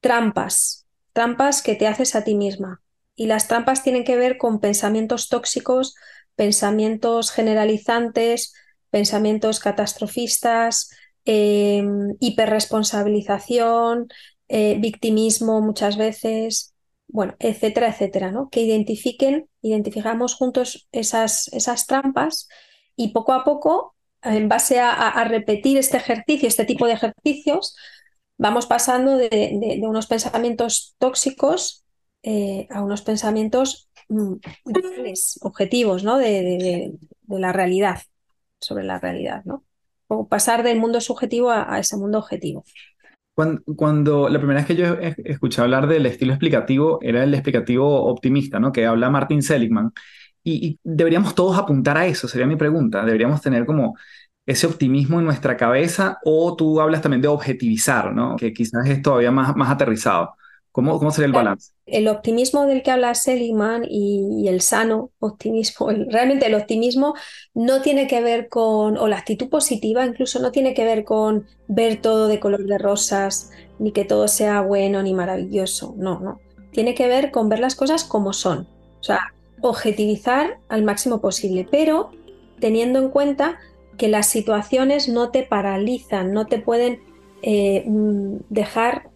[0.00, 2.80] trampas, trampas que te haces a ti misma
[3.14, 5.94] Y las trampas tienen que ver con pensamientos tóxicos,
[6.34, 8.54] pensamientos generalizantes,
[8.90, 10.90] pensamientos catastrofistas,
[11.24, 11.84] eh,
[12.20, 14.08] hiperresponsabilización,
[14.48, 16.74] eh, victimismo muchas veces,
[17.08, 18.48] bueno, etcétera, etcétera, ¿no?
[18.50, 22.48] Que identifiquen, identificamos juntos esas, esas trampas
[22.96, 27.74] y poco a poco, en base a, repetir este ejercicio, este tipo de ejercicios,
[28.38, 31.81] vamos pasando de, unos pensamientos tóxicos
[32.22, 34.34] eh, a unos pensamientos mm,
[35.42, 36.18] objetivos, ¿no?
[36.18, 36.94] De,
[37.28, 38.02] la realidad,
[38.60, 39.64] sobre la realidad, ¿no?
[40.06, 42.64] O pasar del mundo subjetivo a ese mundo objetivo.
[43.34, 48.60] Cuando, la primera vez que yo escuché hablar del estilo explicativo era el explicativo optimista,
[48.60, 48.72] ¿no?
[48.72, 49.92] Que habla Martin Seligman.
[50.44, 53.04] Y, deberíamos todos apuntar a eso, sería mi pregunta.
[53.04, 53.96] Deberíamos tener como
[54.44, 58.36] ese optimismo en nuestra cabeza o tú hablas también de objetivizar, ¿no?
[58.36, 60.34] Que quizás es todavía más, más aterrizado.
[60.72, 61.72] ¿Cómo, ¿Cómo, sería el balance?
[61.84, 67.14] El optimismo del que habla Seligman y, el sano optimismo, realmente el optimismo
[67.52, 71.46] no tiene que ver con, o la actitud positiva incluso no tiene que ver con
[71.68, 76.40] ver todo de color de rosas, ni que todo sea bueno ni maravilloso, no, no.
[76.70, 78.66] Tiene que ver con ver las cosas como son,
[79.00, 82.12] o sea, objetivizar al máximo posible, pero
[82.60, 83.58] teniendo en cuenta
[83.98, 87.00] que las situaciones no te paralizan, no te pueden
[87.42, 89.11] eh, mm, dejar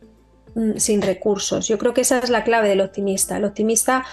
[0.76, 1.68] sin recursos.
[1.68, 3.36] Yo creo que esa es la clave del optimista.
[3.36, 4.04] El optimista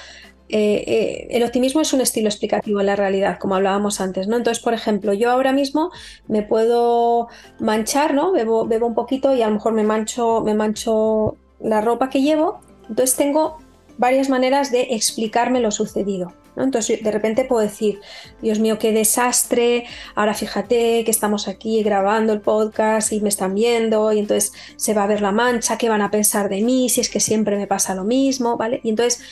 [0.49, 4.37] eh, eh, el optimismo es un estilo explicativo en la realidad, como hablábamos antes, ¿no?
[4.37, 5.89] Entonces, por ejemplo, yo ahora mismo
[6.27, 7.27] me puedo
[7.59, 8.31] manchar, ¿no?
[8.31, 12.21] Bebo, bebo un poquito y a lo mejor me mancho, me mancho la ropa que
[12.21, 12.59] llevo.
[12.87, 13.57] Entonces tengo
[13.97, 16.33] varias maneras de explicarme lo sucedido.
[16.55, 17.99] Entonces de repente puedo decir,
[18.41, 19.85] Dios mío, qué desastre,
[20.15, 24.93] ahora fíjate que estamos aquí grabando el podcast y me están viendo y entonces se
[24.93, 27.57] va a ver la mancha, qué van a pensar de mí, si es que siempre
[27.57, 28.81] me pasa lo mismo, ¿vale?
[28.83, 29.23] Y entonces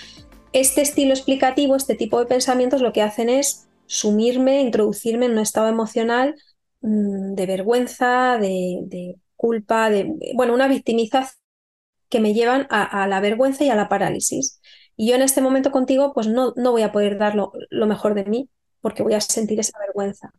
[0.54, 5.40] este estilo explicativo, este tipo de pensamientos lo que hacen es sumirme, introducirme en un
[5.40, 6.36] estado emocional
[6.82, 11.38] mm, de vergüenza, de, culpa, de, bueno, una victimización
[12.10, 14.61] que me llevan a la vergüenza y a la parálisis.
[14.96, 18.14] Y yo en este momento contigo, pues no, no voy a poder dar lo, mejor
[18.14, 18.50] de mí
[18.82, 20.32] porque voy a sentir esa vergüenza.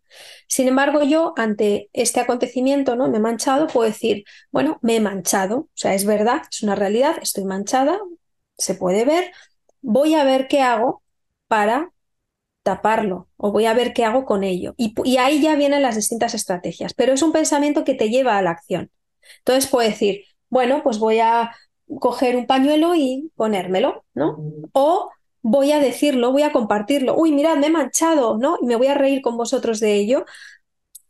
[0.49, 3.09] Sin embargo, yo ante este acontecimiento, ¿no?
[3.09, 6.75] Me he manchado, puedo decir, bueno, me he manchado, o sea, es verdad, es una
[6.75, 8.01] realidad, estoy manchada,
[8.59, 9.31] se puede ver,
[9.81, 11.03] voy a ver qué hago
[11.47, 11.93] para
[12.63, 14.75] taparlo o voy a ver qué hago con ello.
[14.77, 18.39] Y, y ahí ya vienen las distintas estrategias, pero es un pensamiento que te lleva
[18.39, 18.91] a la acción.
[19.39, 21.53] Entonces puedo decir, bueno, pues voy a
[22.01, 24.39] coger un pañuelo y ponérmelo, ¿no?
[24.73, 25.11] O
[25.43, 27.17] voy a decirlo, voy a compartirlo.
[27.17, 28.59] Uy, mirad, me he manchado, ¿no?
[28.61, 30.25] Y me voy a reír con vosotros de ello.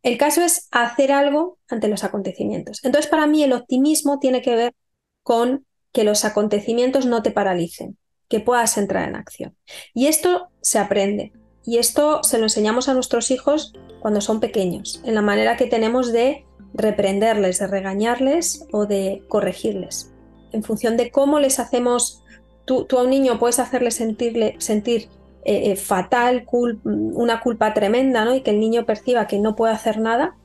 [0.03, 2.85] El caso es hacer algo ante los acontecimientos.
[2.85, 4.75] Entonces, para mí el optimismo tiene que ver
[5.23, 9.57] con que los acontecimientos no te paralicen, que puedas entrar en acción.
[9.95, 11.33] Y esto se aprende.
[11.65, 15.67] Y esto se lo enseñamos a nuestros hijos cuando son pequeños, en la manera que
[15.67, 20.12] tenemos de reprenderles, de regañarles o de corregirles
[20.53, 22.23] en función de cómo les hacemos,
[22.65, 25.09] tú, a un niño puedes hacerle sentir
[25.45, 26.47] eh, eh, fatal,
[26.85, 28.35] una culpa tremenda, ¿no?
[28.35, 30.37] Y que el niño perciba que no puede hacer nada,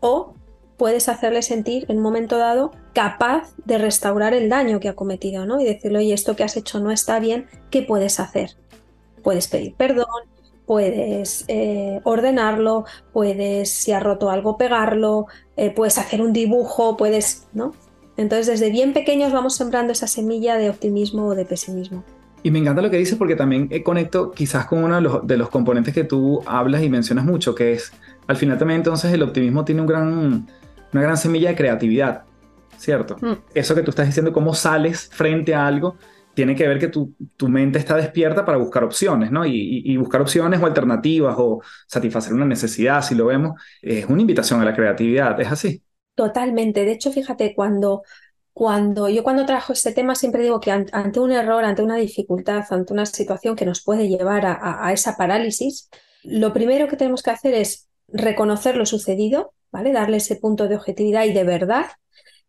[0.00, 0.32] o
[0.78, 5.44] puedes hacerle sentir en un momento dado capaz de restaurar el daño que ha cometido,
[5.44, 5.60] ¿no?
[5.60, 8.56] Y decirle, oye, esto que has hecho no está bien, ¿qué puedes hacer?
[9.22, 10.06] Puedes pedir perdón,
[10.64, 15.26] puedes eh, ordenarlo, puedes, si ha roto algo, pegarlo,
[15.76, 17.74] puedes hacer un dibujo, puedes, ¿no?
[18.20, 22.04] Entonces, desde bien pequeños vamos sembrando esa semilla de optimismo o de pesimismo.
[22.42, 25.94] Y me encanta lo que dices porque también conecto quizás con uno de los, componentes
[25.94, 27.94] que tú hablas y mencionas mucho, que es,
[28.26, 30.46] al final también entonces el optimismo tiene un gran,
[30.92, 32.24] una gran semilla de creatividad,
[32.76, 33.16] ¿cierto?
[33.22, 33.36] Mm.
[33.54, 35.96] Eso que tú estás diciendo, cómo sales frente a algo,
[36.34, 39.46] tiene que ver que tu, tu mente está despierta para buscar opciones, ¿no?
[39.46, 44.20] Y, y, buscar opciones o alternativas o satisfacer una necesidad, si lo vemos, es una
[44.20, 45.82] invitación a la creatividad, ¿es así?
[46.20, 46.84] Totalmente.
[46.84, 48.02] De hecho, fíjate, cuando,
[48.52, 52.62] cuando yo cuando trabajo este tema siempre digo que ante un error, ante una dificultad,
[52.68, 55.88] ante una situación que nos puede llevar a, esa parálisis,
[56.22, 59.92] lo primero que tenemos que hacer es reconocer lo sucedido, ¿vale?
[59.92, 61.86] Darle ese punto de objetividad y de verdad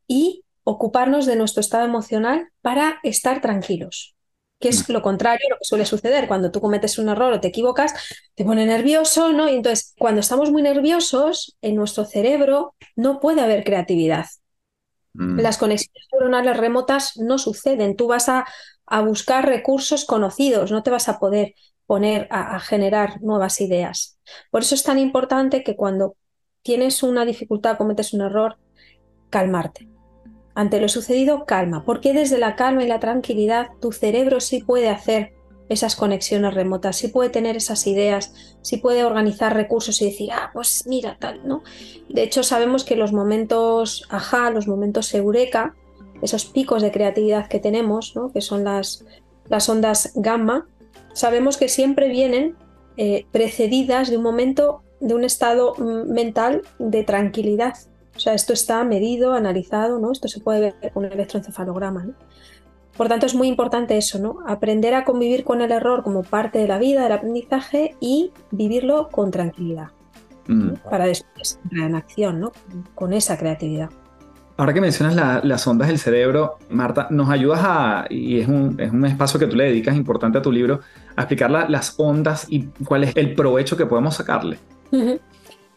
[0.05, 4.17] y ocuparnos de nuestro estado emocional para estar tranquilos
[4.61, 6.27] que es lo contrario lo que suele suceder.
[6.27, 7.93] Cuando tú cometes un error o te equivocas,
[8.35, 9.49] te pone nervioso, ¿no?
[9.49, 14.27] Y entonces, cuando estamos muy nerviosos, en nuestro cerebro no puede haber creatividad.
[15.13, 15.39] Mm.
[15.39, 17.95] Las conexiones neuronales remotas no suceden.
[17.95, 18.45] Tú vas a,
[19.05, 24.19] buscar recursos conocidos, no te vas a poder poner a, a generar nuevas ideas.
[24.49, 26.17] Por eso es tan importante que cuando
[26.61, 28.57] tienes una dificultad, cometes un error,
[29.29, 29.90] calmarte.
[30.55, 34.89] Ante lo sucedido, calma, porque desde la calma y la tranquilidad tu cerebro sí puede
[34.89, 35.33] hacer
[35.69, 40.51] esas conexiones remotas, sí puede tener esas ideas, sí puede organizar recursos y decir, ah,
[40.53, 41.63] pues mira, tal, ¿no?
[42.09, 45.75] De hecho, sabemos que los momentos ajá, los momentos eureka,
[46.21, 48.31] esos picos de creatividad que tenemos, ¿no?
[48.31, 49.05] que son las,
[49.49, 50.67] las ondas gamma,
[51.13, 52.55] sabemos que siempre vienen
[52.97, 57.75] eh, precedidas de un momento, de un estado mm, mental de tranquilidad.
[58.21, 60.11] O sea, esto está medido, analizado, ¿no?
[60.11, 62.03] Esto se puede ver con un electroencefalograma.
[62.03, 62.13] ¿no?
[62.95, 64.37] Por tanto, es muy importante eso, ¿no?
[64.45, 69.09] Aprender a convivir con el error como parte de la vida, del aprendizaje y vivirlo
[69.09, 69.87] con tranquilidad.
[70.45, 70.73] Mm.
[70.87, 72.51] Para después entrar en acción, ¿no?
[72.93, 73.89] Con esa creatividad.
[74.55, 78.91] Ahora que mencionas las ondas del cerebro, Marta, nos ayudas a, y es un, es
[78.91, 80.81] un, espacio que tú le dedicas importante a tu libro,
[81.15, 84.59] a explicar las ondas y cuál es el provecho que podemos sacarle.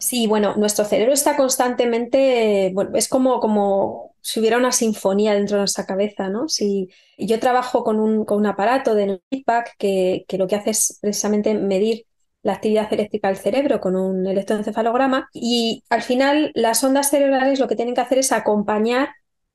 [0.05, 5.57] Sí, bueno, nuestro cerebro está constantemente, bueno, es como, como si hubiera una sinfonía dentro
[5.57, 6.47] de nuestra cabeza, ¿no?
[6.47, 10.71] Si yo trabajo con un, con un aparato de feedback que, que lo que hace
[10.71, 12.05] es precisamente medir
[12.43, 17.67] la actividad eléctrica del cerebro con un electroencefalograma y al final las ondas cerebrales lo
[17.67, 19.09] que tienen que hacer es acompañar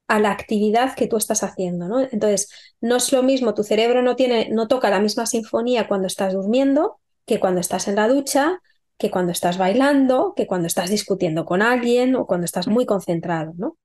[0.07, 1.99] a la actividad que tú estás haciendo, ¿no?
[1.99, 2.49] Entonces,
[2.81, 6.33] no es lo mismo, tu cerebro no tiene no toca la misma sinfonía cuando estás
[6.33, 8.59] durmiendo que cuando estás en la ducha,
[8.99, 13.53] que cuando estás bailando, que cuando estás discutiendo con alguien o cuando estás muy concentrado,
[13.57, 13.77] ¿no?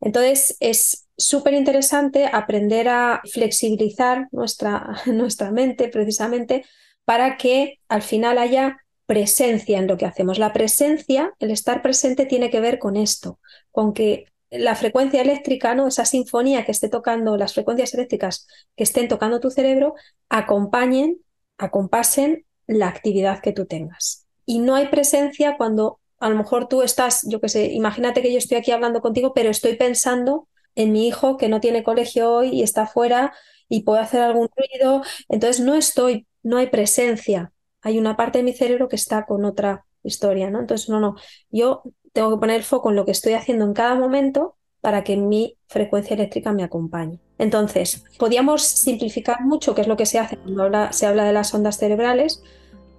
[0.00, 6.64] Entonces, es súper interesante aprender a flexibilizar nuestra, nuestra mente precisamente
[7.04, 8.76] para que al final haya
[9.06, 10.38] presencia en lo que hacemos.
[10.38, 13.40] La presencia, el estar presente tiene que ver con esto,
[13.72, 15.88] con que la frecuencia eléctrica, ¿no?
[15.88, 19.94] esa sinfonía que esté tocando, las frecuencias eléctricas que estén tocando tu cerebro,
[20.28, 21.20] acompañen,
[21.56, 24.27] acompasen la actividad que tú tengas.
[24.48, 28.32] Y no hay presencia cuando a lo mejor tú estás, yo qué sé, imagínate que
[28.32, 32.32] yo estoy aquí hablando contigo, pero estoy pensando en mi hijo que no tiene colegio
[32.32, 33.34] hoy y está fuera
[33.68, 35.02] y puede hacer algún ruido.
[35.28, 37.52] Entonces no estoy no hay presencia.
[37.82, 40.60] Hay una parte de mi cerebro que está con otra historia, ¿no?
[40.60, 41.16] Entonces, no, no,
[41.50, 41.82] yo
[42.12, 45.16] tengo que poner el foco en lo que estoy haciendo en cada momento para que
[45.16, 47.20] mi frecuencia eléctrica me acompañe.
[47.38, 51.52] Entonces, podíamos simplificar mucho qué es lo que se hace cuando se habla de las
[51.54, 52.42] ondas cerebrales,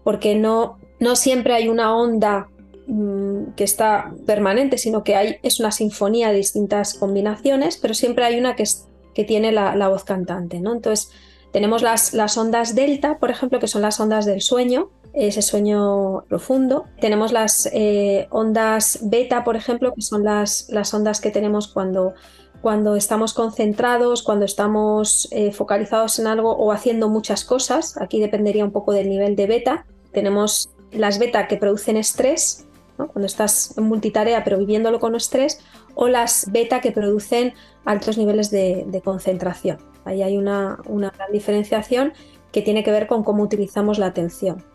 [0.04, 2.50] porque no, no siempre hay una onda
[2.88, 8.26] mm, que está permanente, sino que hay, es una sinfonía de distintas combinaciones, pero siempre
[8.26, 8.66] hay una que,
[9.14, 10.74] que tiene la, la voz cantante, ¿no?
[10.74, 11.12] Entonces,
[11.52, 16.24] tenemos las, las ondas delta, por ejemplo, que son las ondas del sueño, ese sueño
[16.28, 16.86] profundo.
[17.02, 22.14] Tenemos las eh, ondas beta, por ejemplo, que son las, las ondas que tenemos cuando,
[22.62, 27.98] cuando estamos concentrados, cuando estamos eh, focalizados en algo o haciendo muchas cosas.
[27.98, 29.86] Aquí dependería un poco del nivel de beta.
[30.12, 35.60] Tenemos las beta que producen estrés, cuando estás en multitarea pero viviéndolo con estrés,
[35.96, 37.54] o las beta que producen
[37.86, 39.78] altos niveles de concentración.
[40.06, 42.14] Ahí hay una, gran diferenciación
[42.52, 44.66] que tiene que ver con cómo utilizamos la atención.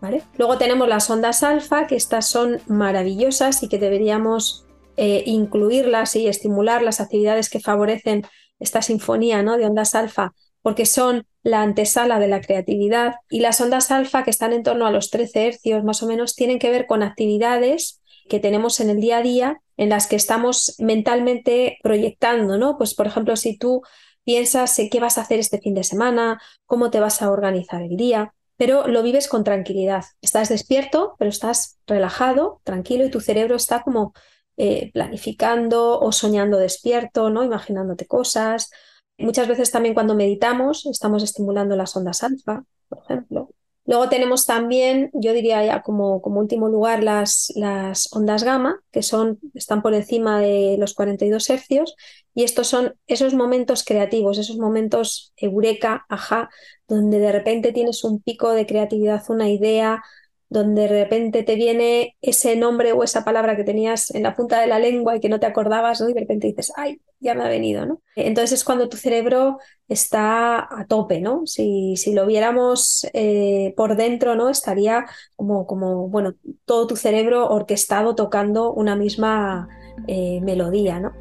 [0.00, 0.22] ¿vale?
[0.36, 6.28] Luego tenemos las ondas alfa, que estas son maravillosas y que deberíamos eh, incluirlas y
[6.28, 8.24] estimular las actividades que favorecen
[8.60, 9.56] esta sinfonía ¿no?
[9.56, 10.32] de ondas alfa,
[10.62, 13.14] porque son la antesala de la creatividad.
[13.30, 16.34] Y las ondas alfa, que están en torno a los 13 hercios más o menos,
[16.34, 20.16] tienen que ver con actividades que tenemos en el día a día en las que
[20.16, 22.78] estamos mentalmente proyectando, ¿no?
[22.78, 23.82] Pues por ejemplo, si tú
[24.24, 27.82] piensas en qué vas a hacer este fin de semana, cómo te vas a organizar
[27.82, 30.04] el día, pero lo vives con tranquilidad.
[30.22, 34.14] Estás despierto, pero estás relajado, tranquilo y tu cerebro está como
[34.56, 37.44] eh, planificando o soñando despierto, ¿no?
[37.44, 38.70] Imaginándote cosas.
[39.18, 43.50] Muchas veces también cuando meditamos estamos estimulando las ondas alfa, por ejemplo.
[43.86, 49.02] Luego tenemos también, yo diría ya como, como último lugar, las, las, ondas gamma, que
[49.02, 51.94] son, están por encima de los 42 hercios,
[52.34, 56.48] y estos son esos momentos creativos, esos momentos eureka, ajá,
[56.88, 60.02] donde de repente tienes un pico de creatividad, una idea,
[60.48, 64.60] donde de repente te viene ese nombre o esa palabra que tenías en la punta
[64.60, 66.08] de la lengua y que no te acordabas, ¿no?
[66.08, 67.86] y de repente dices, ay, ya me ha venido.
[67.86, 68.00] ¿no?
[68.14, 69.58] Entonces es cuando tu cerebro
[69.88, 71.44] está a tope, ¿no?
[71.46, 74.48] Si, si lo viéramos eh, por dentro, ¿no?
[74.48, 79.68] Estaría como, como, bueno, todo tu cerebro orquestado tocando una misma
[80.06, 81.12] eh, melodía, ¿no?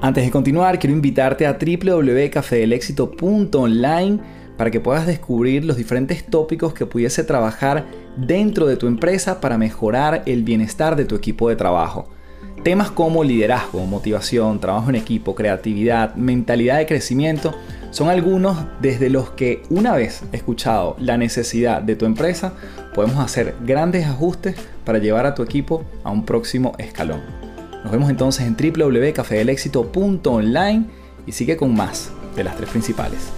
[0.00, 6.86] Antes de continuar, quiero invitarte a www.cafedelexito.online para que puedas descubrir los diferentes tópicos que
[6.86, 7.86] pudiese trabajar
[8.16, 12.08] dentro de tu empresa para mejorar el bienestar de tu equipo de trabajo.
[12.64, 17.54] Temas como liderazgo, motivación, trabajo en equipo, creatividad, mentalidad de crecimiento
[17.90, 22.54] son algunos desde los que una vez escuchado la necesidad de tu empresa,
[22.94, 27.20] podemos hacer grandes ajustes para llevar a tu equipo a un próximo escalón.
[27.82, 30.86] Nos vemos entonces en www.cafedelexito.online
[31.26, 33.30] y sigue con más de las tres principales.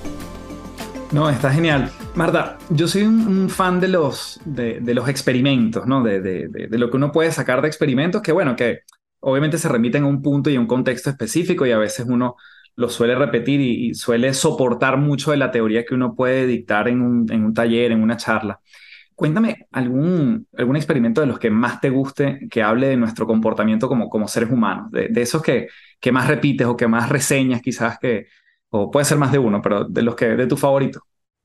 [1.10, 1.90] No, está genial.
[2.14, 6.04] Marta, yo soy un, fan de los, de, los experimentos, ¿no?
[6.04, 8.82] De, de, lo que uno puede sacar de experimentos, que bueno, que
[9.26, 12.36] obviamente se remiten a un punto y a un contexto específico y a veces uno
[12.76, 17.00] lo suele repetir y, suele soportar mucho de la teoría que uno puede dictar en
[17.00, 18.60] un, en un taller, en una charla.
[19.16, 23.88] Cuéntame algún, algún experimento de los que más te guste que hable de nuestro comportamiento
[23.88, 25.68] como, como seres humanos, de, esos que,
[25.98, 28.26] que más repites o que más reseñas quizás que,
[28.70, 31.00] o puede ser más de uno, pero de los que, de tu favorito.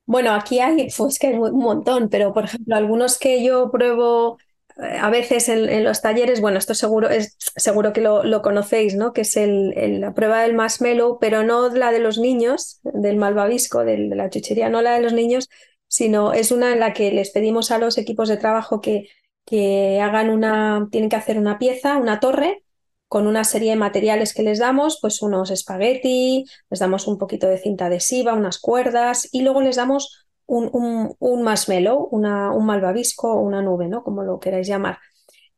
[0.06, 4.38] Bueno, aquí hay, pues que hay un montón, pero por ejemplo, algunos que yo pruebo
[4.78, 9.14] a veces en, los talleres, bueno, esto seguro es seguro que lo, conocéis, ¿no?
[9.14, 13.84] Que es el, la prueba del marshmallow, pero no la de los niños, del malvavisco,
[13.84, 15.50] de la chuchería, no la de los niños,
[15.88, 19.10] sino es una en la que les pedimos a los equipos de trabajo que,
[19.46, 22.64] que hagan una, tienen que hacer una pieza, una torre,
[23.12, 27.48] con una serie de materiales que les damos, pues unos espagueti, les damos un poquito
[27.48, 30.21] de cinta adhesiva, unas cuerdas y luego les damos
[30.52, 34.04] un, un, un marshmallow, una, un malvavisco o una nube, ¿no?
[34.04, 34.98] Como lo queráis llamar.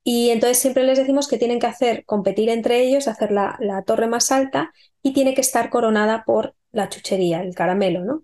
[0.04, 3.82] Y entonces siempre les decimos que tienen que hacer, competir entre ellos, hacer la, la
[3.82, 4.72] torre más alta
[5.02, 8.24] y tiene que estar coronada por la chuchería, el caramelo, ¿no?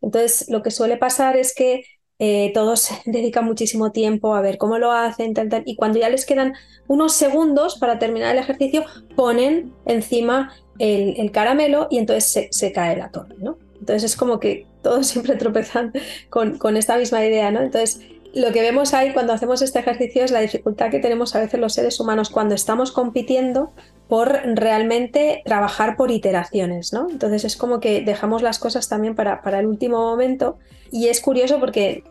[0.00, 1.84] Entonces lo que suele pasar es que
[2.18, 5.34] eh, todos dedican muchísimo tiempo a ver cómo lo hacen,
[5.66, 6.54] y cuando ya les quedan
[6.88, 13.12] unos segundos para terminar el ejercicio, ponen encima el, caramelo y entonces se, cae la
[13.12, 13.56] torre, ¿no?
[13.80, 15.92] Entonces es como que todos siempre tropezan
[16.30, 17.60] con, esta misma idea, ¿no?
[17.60, 18.00] Entonces
[18.34, 21.58] lo que vemos ahí cuando hacemos este ejercicio es la dificultad que tenemos a veces
[21.58, 23.72] los seres humanos cuando estamos compitiendo
[24.06, 27.08] por realmente trabajar por iteraciones, ¿no?
[27.10, 30.58] Entonces es como que dejamos las cosas también para el último momento
[30.90, 32.04] y es curioso porque,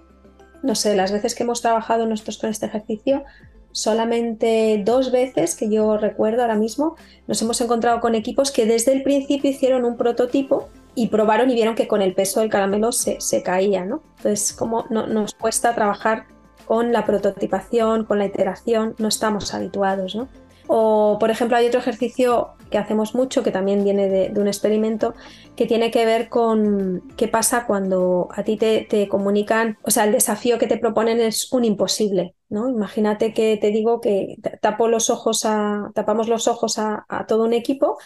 [0.63, 3.23] no sé, las veces que hemos trabajado nosotros con este ejercicio,
[3.71, 6.95] solamente dos veces que yo recuerdo ahora mismo,
[7.27, 11.53] nos hemos encontrado con equipos que desde el principio hicieron un prototipo y probaron y
[11.53, 14.01] vieron que con el peso del caramelo se, se caía, ¿no?
[14.17, 16.25] Entonces, como no, nos cuesta trabajar
[16.65, 20.27] con la prototipación, con la iteración, no estamos habituados, ¿no?
[20.67, 25.13] O, por ejemplo, hay otro ejercicio que hacemos mucho, que también viene de, un experimento,
[25.55, 30.11] que tiene que ver con qué pasa cuando a ti te, comunican, o sea, el
[30.11, 32.69] desafío que te proponen es un imposible, ¿no?
[32.69, 37.53] Imagínate que te digo que tapo los ojos a, tapamos los ojos a, todo un
[37.53, 37.97] equipo,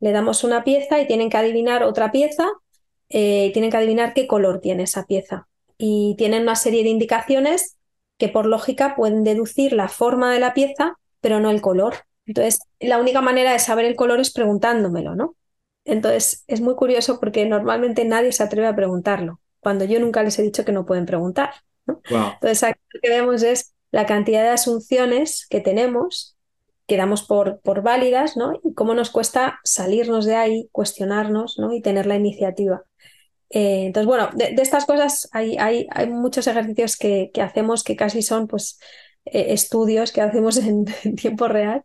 [0.00, 2.48] le damos una pieza y tienen que adivinar otra pieza,
[3.08, 5.48] eh, tienen que adivinar qué color tiene esa pieza.
[5.78, 7.76] Y tienen una serie de indicaciones
[8.18, 11.94] que por lógica pueden deducir la forma de la pieza pero no el color.
[12.26, 15.36] Entonces, la única manera de saber el color es preguntándomelo, ¿no?
[15.86, 20.38] Entonces, es muy curioso porque normalmente nadie se atreve a preguntarlo, cuando yo nunca les
[20.38, 21.54] he dicho que no pueden preguntar.
[21.86, 26.33] Entonces, aquí lo que vemos es la cantidad de asunciones que tenemos,
[26.86, 28.60] que damos por, por válidas, ¿no?
[28.62, 31.72] Y cómo nos cuesta salirnos de ahí, cuestionarnos, ¿no?
[31.72, 32.84] Y tener la iniciativa.
[33.50, 37.96] Eh, entonces, bueno, de, estas cosas hay, hay, hay muchos ejercicios que, que, hacemos que
[37.96, 38.78] casi son, pues,
[39.26, 40.84] eh, estudios que hacemos en,
[41.16, 41.84] tiempo real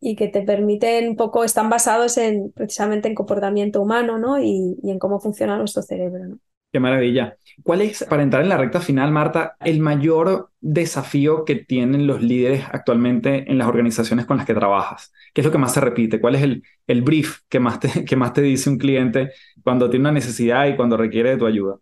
[0.00, 4.38] y que te permiten un poco, están basados en precisamente en comportamiento humano ¿no?
[4.38, 6.26] y, en cómo funciona nuestro cerebro.
[6.26, 6.38] ¿no?
[6.74, 7.36] Qué maravilla.
[7.62, 12.20] ¿Cuál es, para entrar en la recta final, Marta, el mayor desafío que tienen los
[12.20, 15.12] líderes actualmente en las organizaciones con las que trabajas?
[15.32, 16.20] ¿Qué es lo que más se repite?
[16.20, 19.30] ¿Cuál es el, brief que más, te, que más te dice un cliente
[19.62, 21.76] cuando tiene una necesidad y cuando requiere de tu ayuda?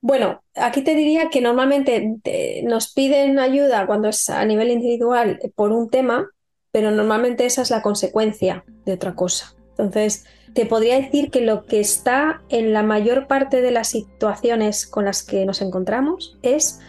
[0.00, 2.20] Bueno, aquí te diría que normalmente
[2.62, 6.30] nos piden ayuda cuando es a nivel individual por un tema,
[6.70, 9.56] pero normalmente esa es la consecuencia de otra cosa.
[9.70, 10.24] Entonces,
[10.54, 15.04] te podría decir que lo que está en la mayor parte de las situaciones con
[15.04, 16.80] las que nos encontramos es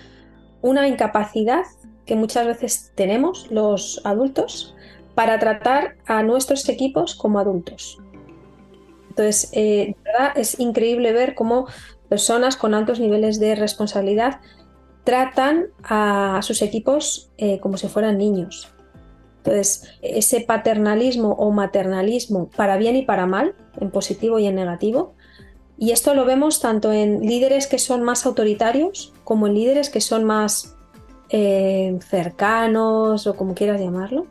[0.61, 1.63] una incapacidad
[2.05, 4.75] que muchas veces tenemos los adultos
[5.15, 7.99] para tratar a nuestros equipos como adultos.
[9.09, 11.67] Entonces, eh, verdad es increíble ver cómo
[12.09, 14.39] personas con altos niveles de responsabilidad
[15.03, 18.73] tratan a sus equipos eh, como si fueran niños.
[19.43, 25.15] Entonces, ese paternalismo o maternalismo para bien y para mal, en positivo y en negativo,
[25.79, 29.99] y esto lo vemos tanto en líderes que son más autoritarios como en líderes que
[29.99, 30.75] son más
[31.29, 34.27] eh, cercanos o como quieras llamarlo.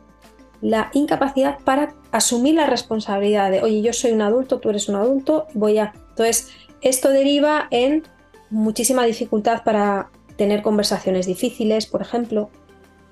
[0.61, 4.95] La incapacidad para asumir la responsabilidad de, oye, yo soy un adulto, tú eres un
[4.95, 5.91] adulto, voy a...
[6.11, 6.51] Entonces,
[6.81, 8.03] esto deriva en
[8.49, 12.49] muchísima dificultad para tener conversaciones difíciles, por ejemplo,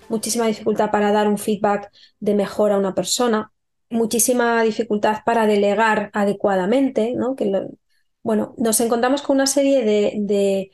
[0.10, 3.52] muchísima dificultad para dar un feedback de mejora a una persona,
[3.90, 7.36] muchísima dificultad para delegar adecuadamente, ¿no?
[7.36, 7.68] Que
[8.24, 10.72] bueno, nos encontramos con una serie de,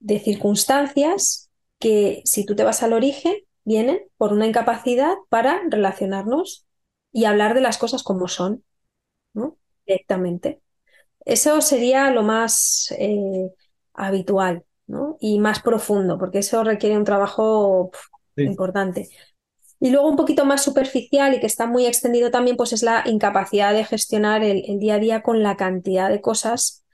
[0.00, 3.34] de circunstancias que si tú te vas al origen,
[3.64, 6.66] vienen por una incapacidad para relacionarnos
[7.12, 8.64] y hablar de las cosas como son,
[9.34, 9.58] ¿no?
[9.86, 10.60] Directamente.
[11.24, 13.50] Eso sería lo más eh,
[13.94, 15.16] habitual ¿no?
[15.20, 17.90] y más profundo, porque eso requiere un trabajo
[18.36, 19.08] importante.
[19.78, 23.02] Y luego un poquito más superficial y que está muy extendido también, pues es la
[23.06, 26.84] incapacidad de gestionar el, día a día con la cantidad de cosas,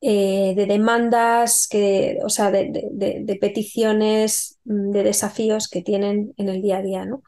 [0.00, 6.48] eh, de demandas, que, o sea, de, de, peticiones, mm, de desafíos que tienen en
[6.48, 7.22] el día a día, ¿no?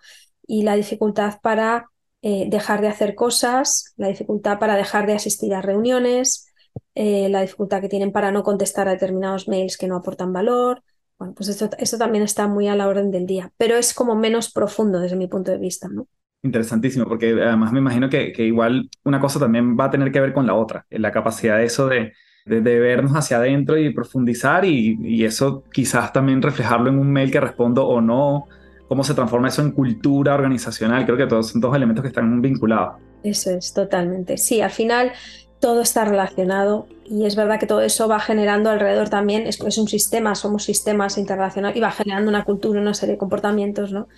[0.46, 1.90] Y la dificultad para
[2.22, 6.52] eh, dejar de hacer cosas, la dificultad para dejar de asistir a reuniones,
[6.94, 10.82] eh, la dificultad que tienen para no contestar a determinados mails que no aportan valor.
[11.18, 14.14] Bueno, pues esto, esto, también está muy a la orden del día, pero es como
[14.14, 16.08] menos profundo desde mi punto de vista, ¿no?
[16.42, 20.20] Interesantísimo, porque además me imagino que, que igual una cosa también va a tener que
[20.20, 22.12] ver con la otra, la capacidad de eso de,
[22.44, 27.30] de, vernos hacia adentro y profundizar y, y, eso quizás también reflejarlo en un mail
[27.30, 28.46] que respondo o no,
[28.86, 31.04] cómo se transforma eso en cultura organizacional.
[31.04, 32.96] Creo que todos son dos elementos que están vinculados.
[33.22, 34.36] Eso es, totalmente.
[34.36, 35.12] Sí, al final
[35.60, 39.78] todo está relacionado y es verdad que todo eso va generando alrededor también, es, es
[39.78, 44.08] un sistema, somos sistemas internacionales y va generando una cultura, una serie de comportamientos, ¿no?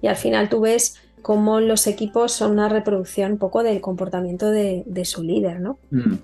[0.00, 4.50] Y al final tú ves cómo los equipos son una reproducción un poco del comportamiento
[4.50, 5.78] de, su líder, ¿no?
[5.90, 6.14] Mm.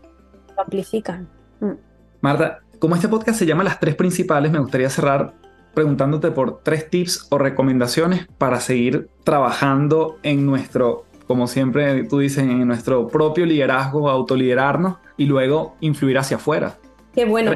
[0.57, 1.29] Lo amplifican.
[1.61, 1.72] Mm.
[2.20, 5.35] Marta, como este podcast se llama Las tres principales, me gustaría cerrar
[5.75, 12.45] preguntándote por tres tips o recomendaciones para seguir trabajando en nuestro, como siempre tú dices,
[12.45, 16.79] en nuestro propio liderazgo, autoliderarnos y luego influir hacia afuera.
[17.14, 17.53] Qué bueno.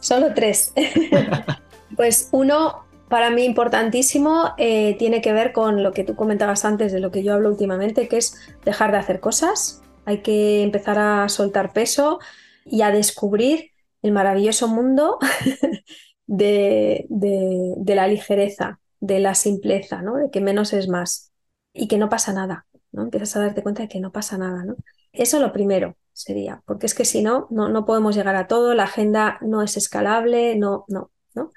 [0.00, 0.72] Solo tres.
[1.96, 6.92] pues uno, para mí importantísimo, eh, tiene que ver con lo que tú comentabas antes
[6.92, 9.82] de lo que yo hablo últimamente, que es dejar de hacer cosas.
[10.04, 12.18] Hay que empezar a soltar peso
[12.64, 13.72] y a descubrir
[14.02, 15.18] el maravilloso mundo
[16.26, 20.16] de, de, la ligereza, de la simpleza, ¿no?
[20.16, 21.32] de que menos es más
[21.72, 22.66] y que no pasa nada.
[22.92, 23.02] ¿No?
[23.02, 24.64] Empiezas a darte cuenta de que no pasa nada.
[24.64, 24.76] ¿no?
[25.12, 28.74] Eso lo primero sería, porque es que si no, no, no podemos llegar a todo,
[28.74, 31.52] la agenda no es escalable, no, no, ¿no?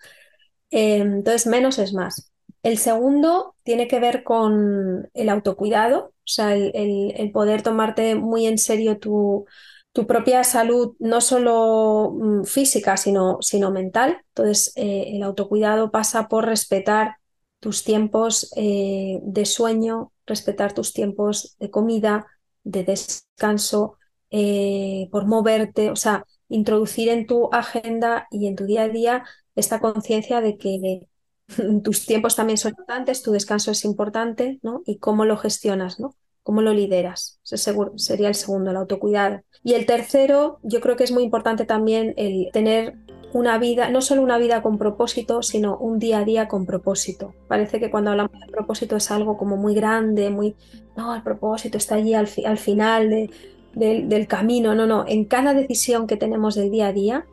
[0.72, 2.32] Eh, entonces, menos es más.
[2.64, 6.72] El segundo tiene que ver con el autocuidado, o sea, el,
[7.16, 9.46] el poder tomarte muy en serio tu,
[9.94, 14.22] tu propia salud, no solo mm, física, sino, sino mental.
[14.30, 17.18] Entonces, eh, el autocuidado pasa por respetar
[17.62, 22.26] tus tiempos eh, de sueño, respetar tus tiempos de comida,
[22.64, 23.98] de descanso,
[24.32, 29.24] eh, por moverte, o sea, introducir en tu agenda y en tu día a día
[29.56, 31.08] esta conciencia de que
[31.84, 34.82] tus tiempos también son importantes, tu descanso es importante, ¿no?
[34.86, 36.16] Y cómo lo gestionas, ¿no?
[36.42, 37.40] ¿Cómo lo lideras?
[37.50, 39.42] Ese sería el segundo, el autocuidado.
[39.64, 42.96] Y el tercero, yo creo que es muy importante también el tener
[43.34, 47.34] una vida, no solo una vida con propósito, sino un día a día con propósito.
[47.48, 50.56] Parece que cuando hablamos de propósito es algo como muy grande, muy,
[50.96, 53.30] no, el propósito está allí al, al final
[53.74, 54.76] del camino.
[54.76, 57.26] No, no, en cada decisión que tenemos del día a día,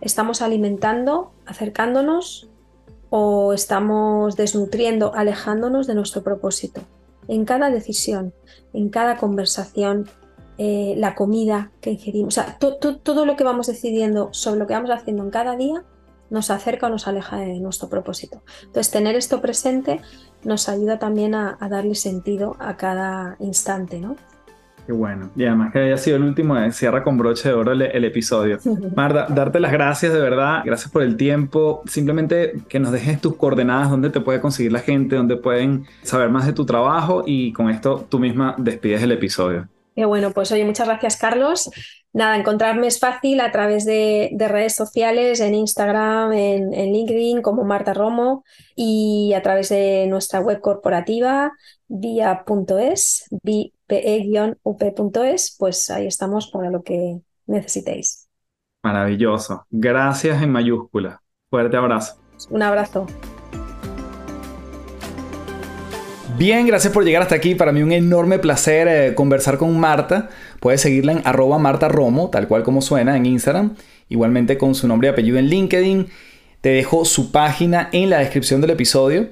[0.00, 2.48] estamos alimentando, acercándonos
[3.08, 6.82] o estamos desnutriendo, alejándonos de nuestro propósito
[7.30, 8.34] en cada decisión,
[8.72, 10.08] en cada conversación,
[10.62, 14.74] eh, la comida que ingerimos, o sea, todo lo que vamos decidiendo sobre lo que
[14.74, 15.84] vamos haciendo en cada día
[16.28, 18.42] nos acerca o nos aleja de nuestro propósito.
[18.64, 20.02] Entonces, tener esto presente
[20.44, 24.16] nos ayuda también a, a darle sentido a cada instante, ¿no?
[24.84, 25.30] Qué bueno.
[25.34, 28.58] Y además que haya sido el último, eh, cierra con broche de oro el, episodio.
[28.96, 30.60] Marta, darte las gracias de verdad.
[30.66, 31.80] Gracias por el tiempo.
[31.86, 36.28] Simplemente que nos dejes tus coordenadas, donde te puede conseguir la gente, donde pueden saber
[36.28, 39.66] más de tu trabajo y con esto tú misma despides el episodio.
[39.94, 41.70] Qué bueno, pues oye, muchas gracias Carlos.
[42.12, 47.64] Nada, encontrarme es fácil a través de, redes sociales, en Instagram, en, en, LinkedIn como
[47.64, 48.42] Marta Romo
[48.74, 51.52] y a través de nuestra web corporativa
[51.86, 53.28] via.es,
[53.86, 58.28] pe-up.es, pues ahí estamos para lo que necesitéis.
[58.82, 59.66] Maravilloso.
[59.70, 61.22] Gracias en mayúscula.
[61.50, 62.20] Fuerte abrazo.
[62.48, 63.06] Un abrazo.
[66.40, 67.54] Bien, gracias por llegar hasta aquí.
[67.54, 70.30] Para mí un enorme placer eh, conversar con Marta.
[70.58, 73.74] Puedes seguirla en arroba Marta Romo, tal cual como suena en Instagram.
[74.08, 76.06] Igualmente con su nombre y apellido en LinkedIn.
[76.62, 79.28] Te dejo su página en la descripción del episodio.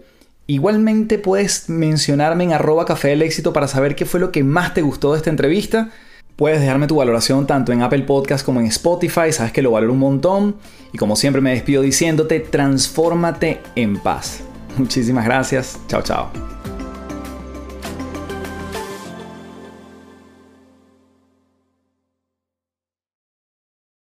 [0.47, 4.75] Igualmente puedes mencionarme en arroba café del éxito para saber qué fue lo que más
[4.75, 5.89] te gustó de esta entrevista.
[6.37, 9.95] Puedes dejarme tu valoración tanto en Apple Podcast como en Spotify, sabes que lo valoro
[9.95, 10.57] un montón.
[10.93, 14.43] Y como siempre me despido diciéndote, transfórmate en paz.
[14.77, 15.81] Muchísimas gracias.
[15.89, 16.58] Chao, chao.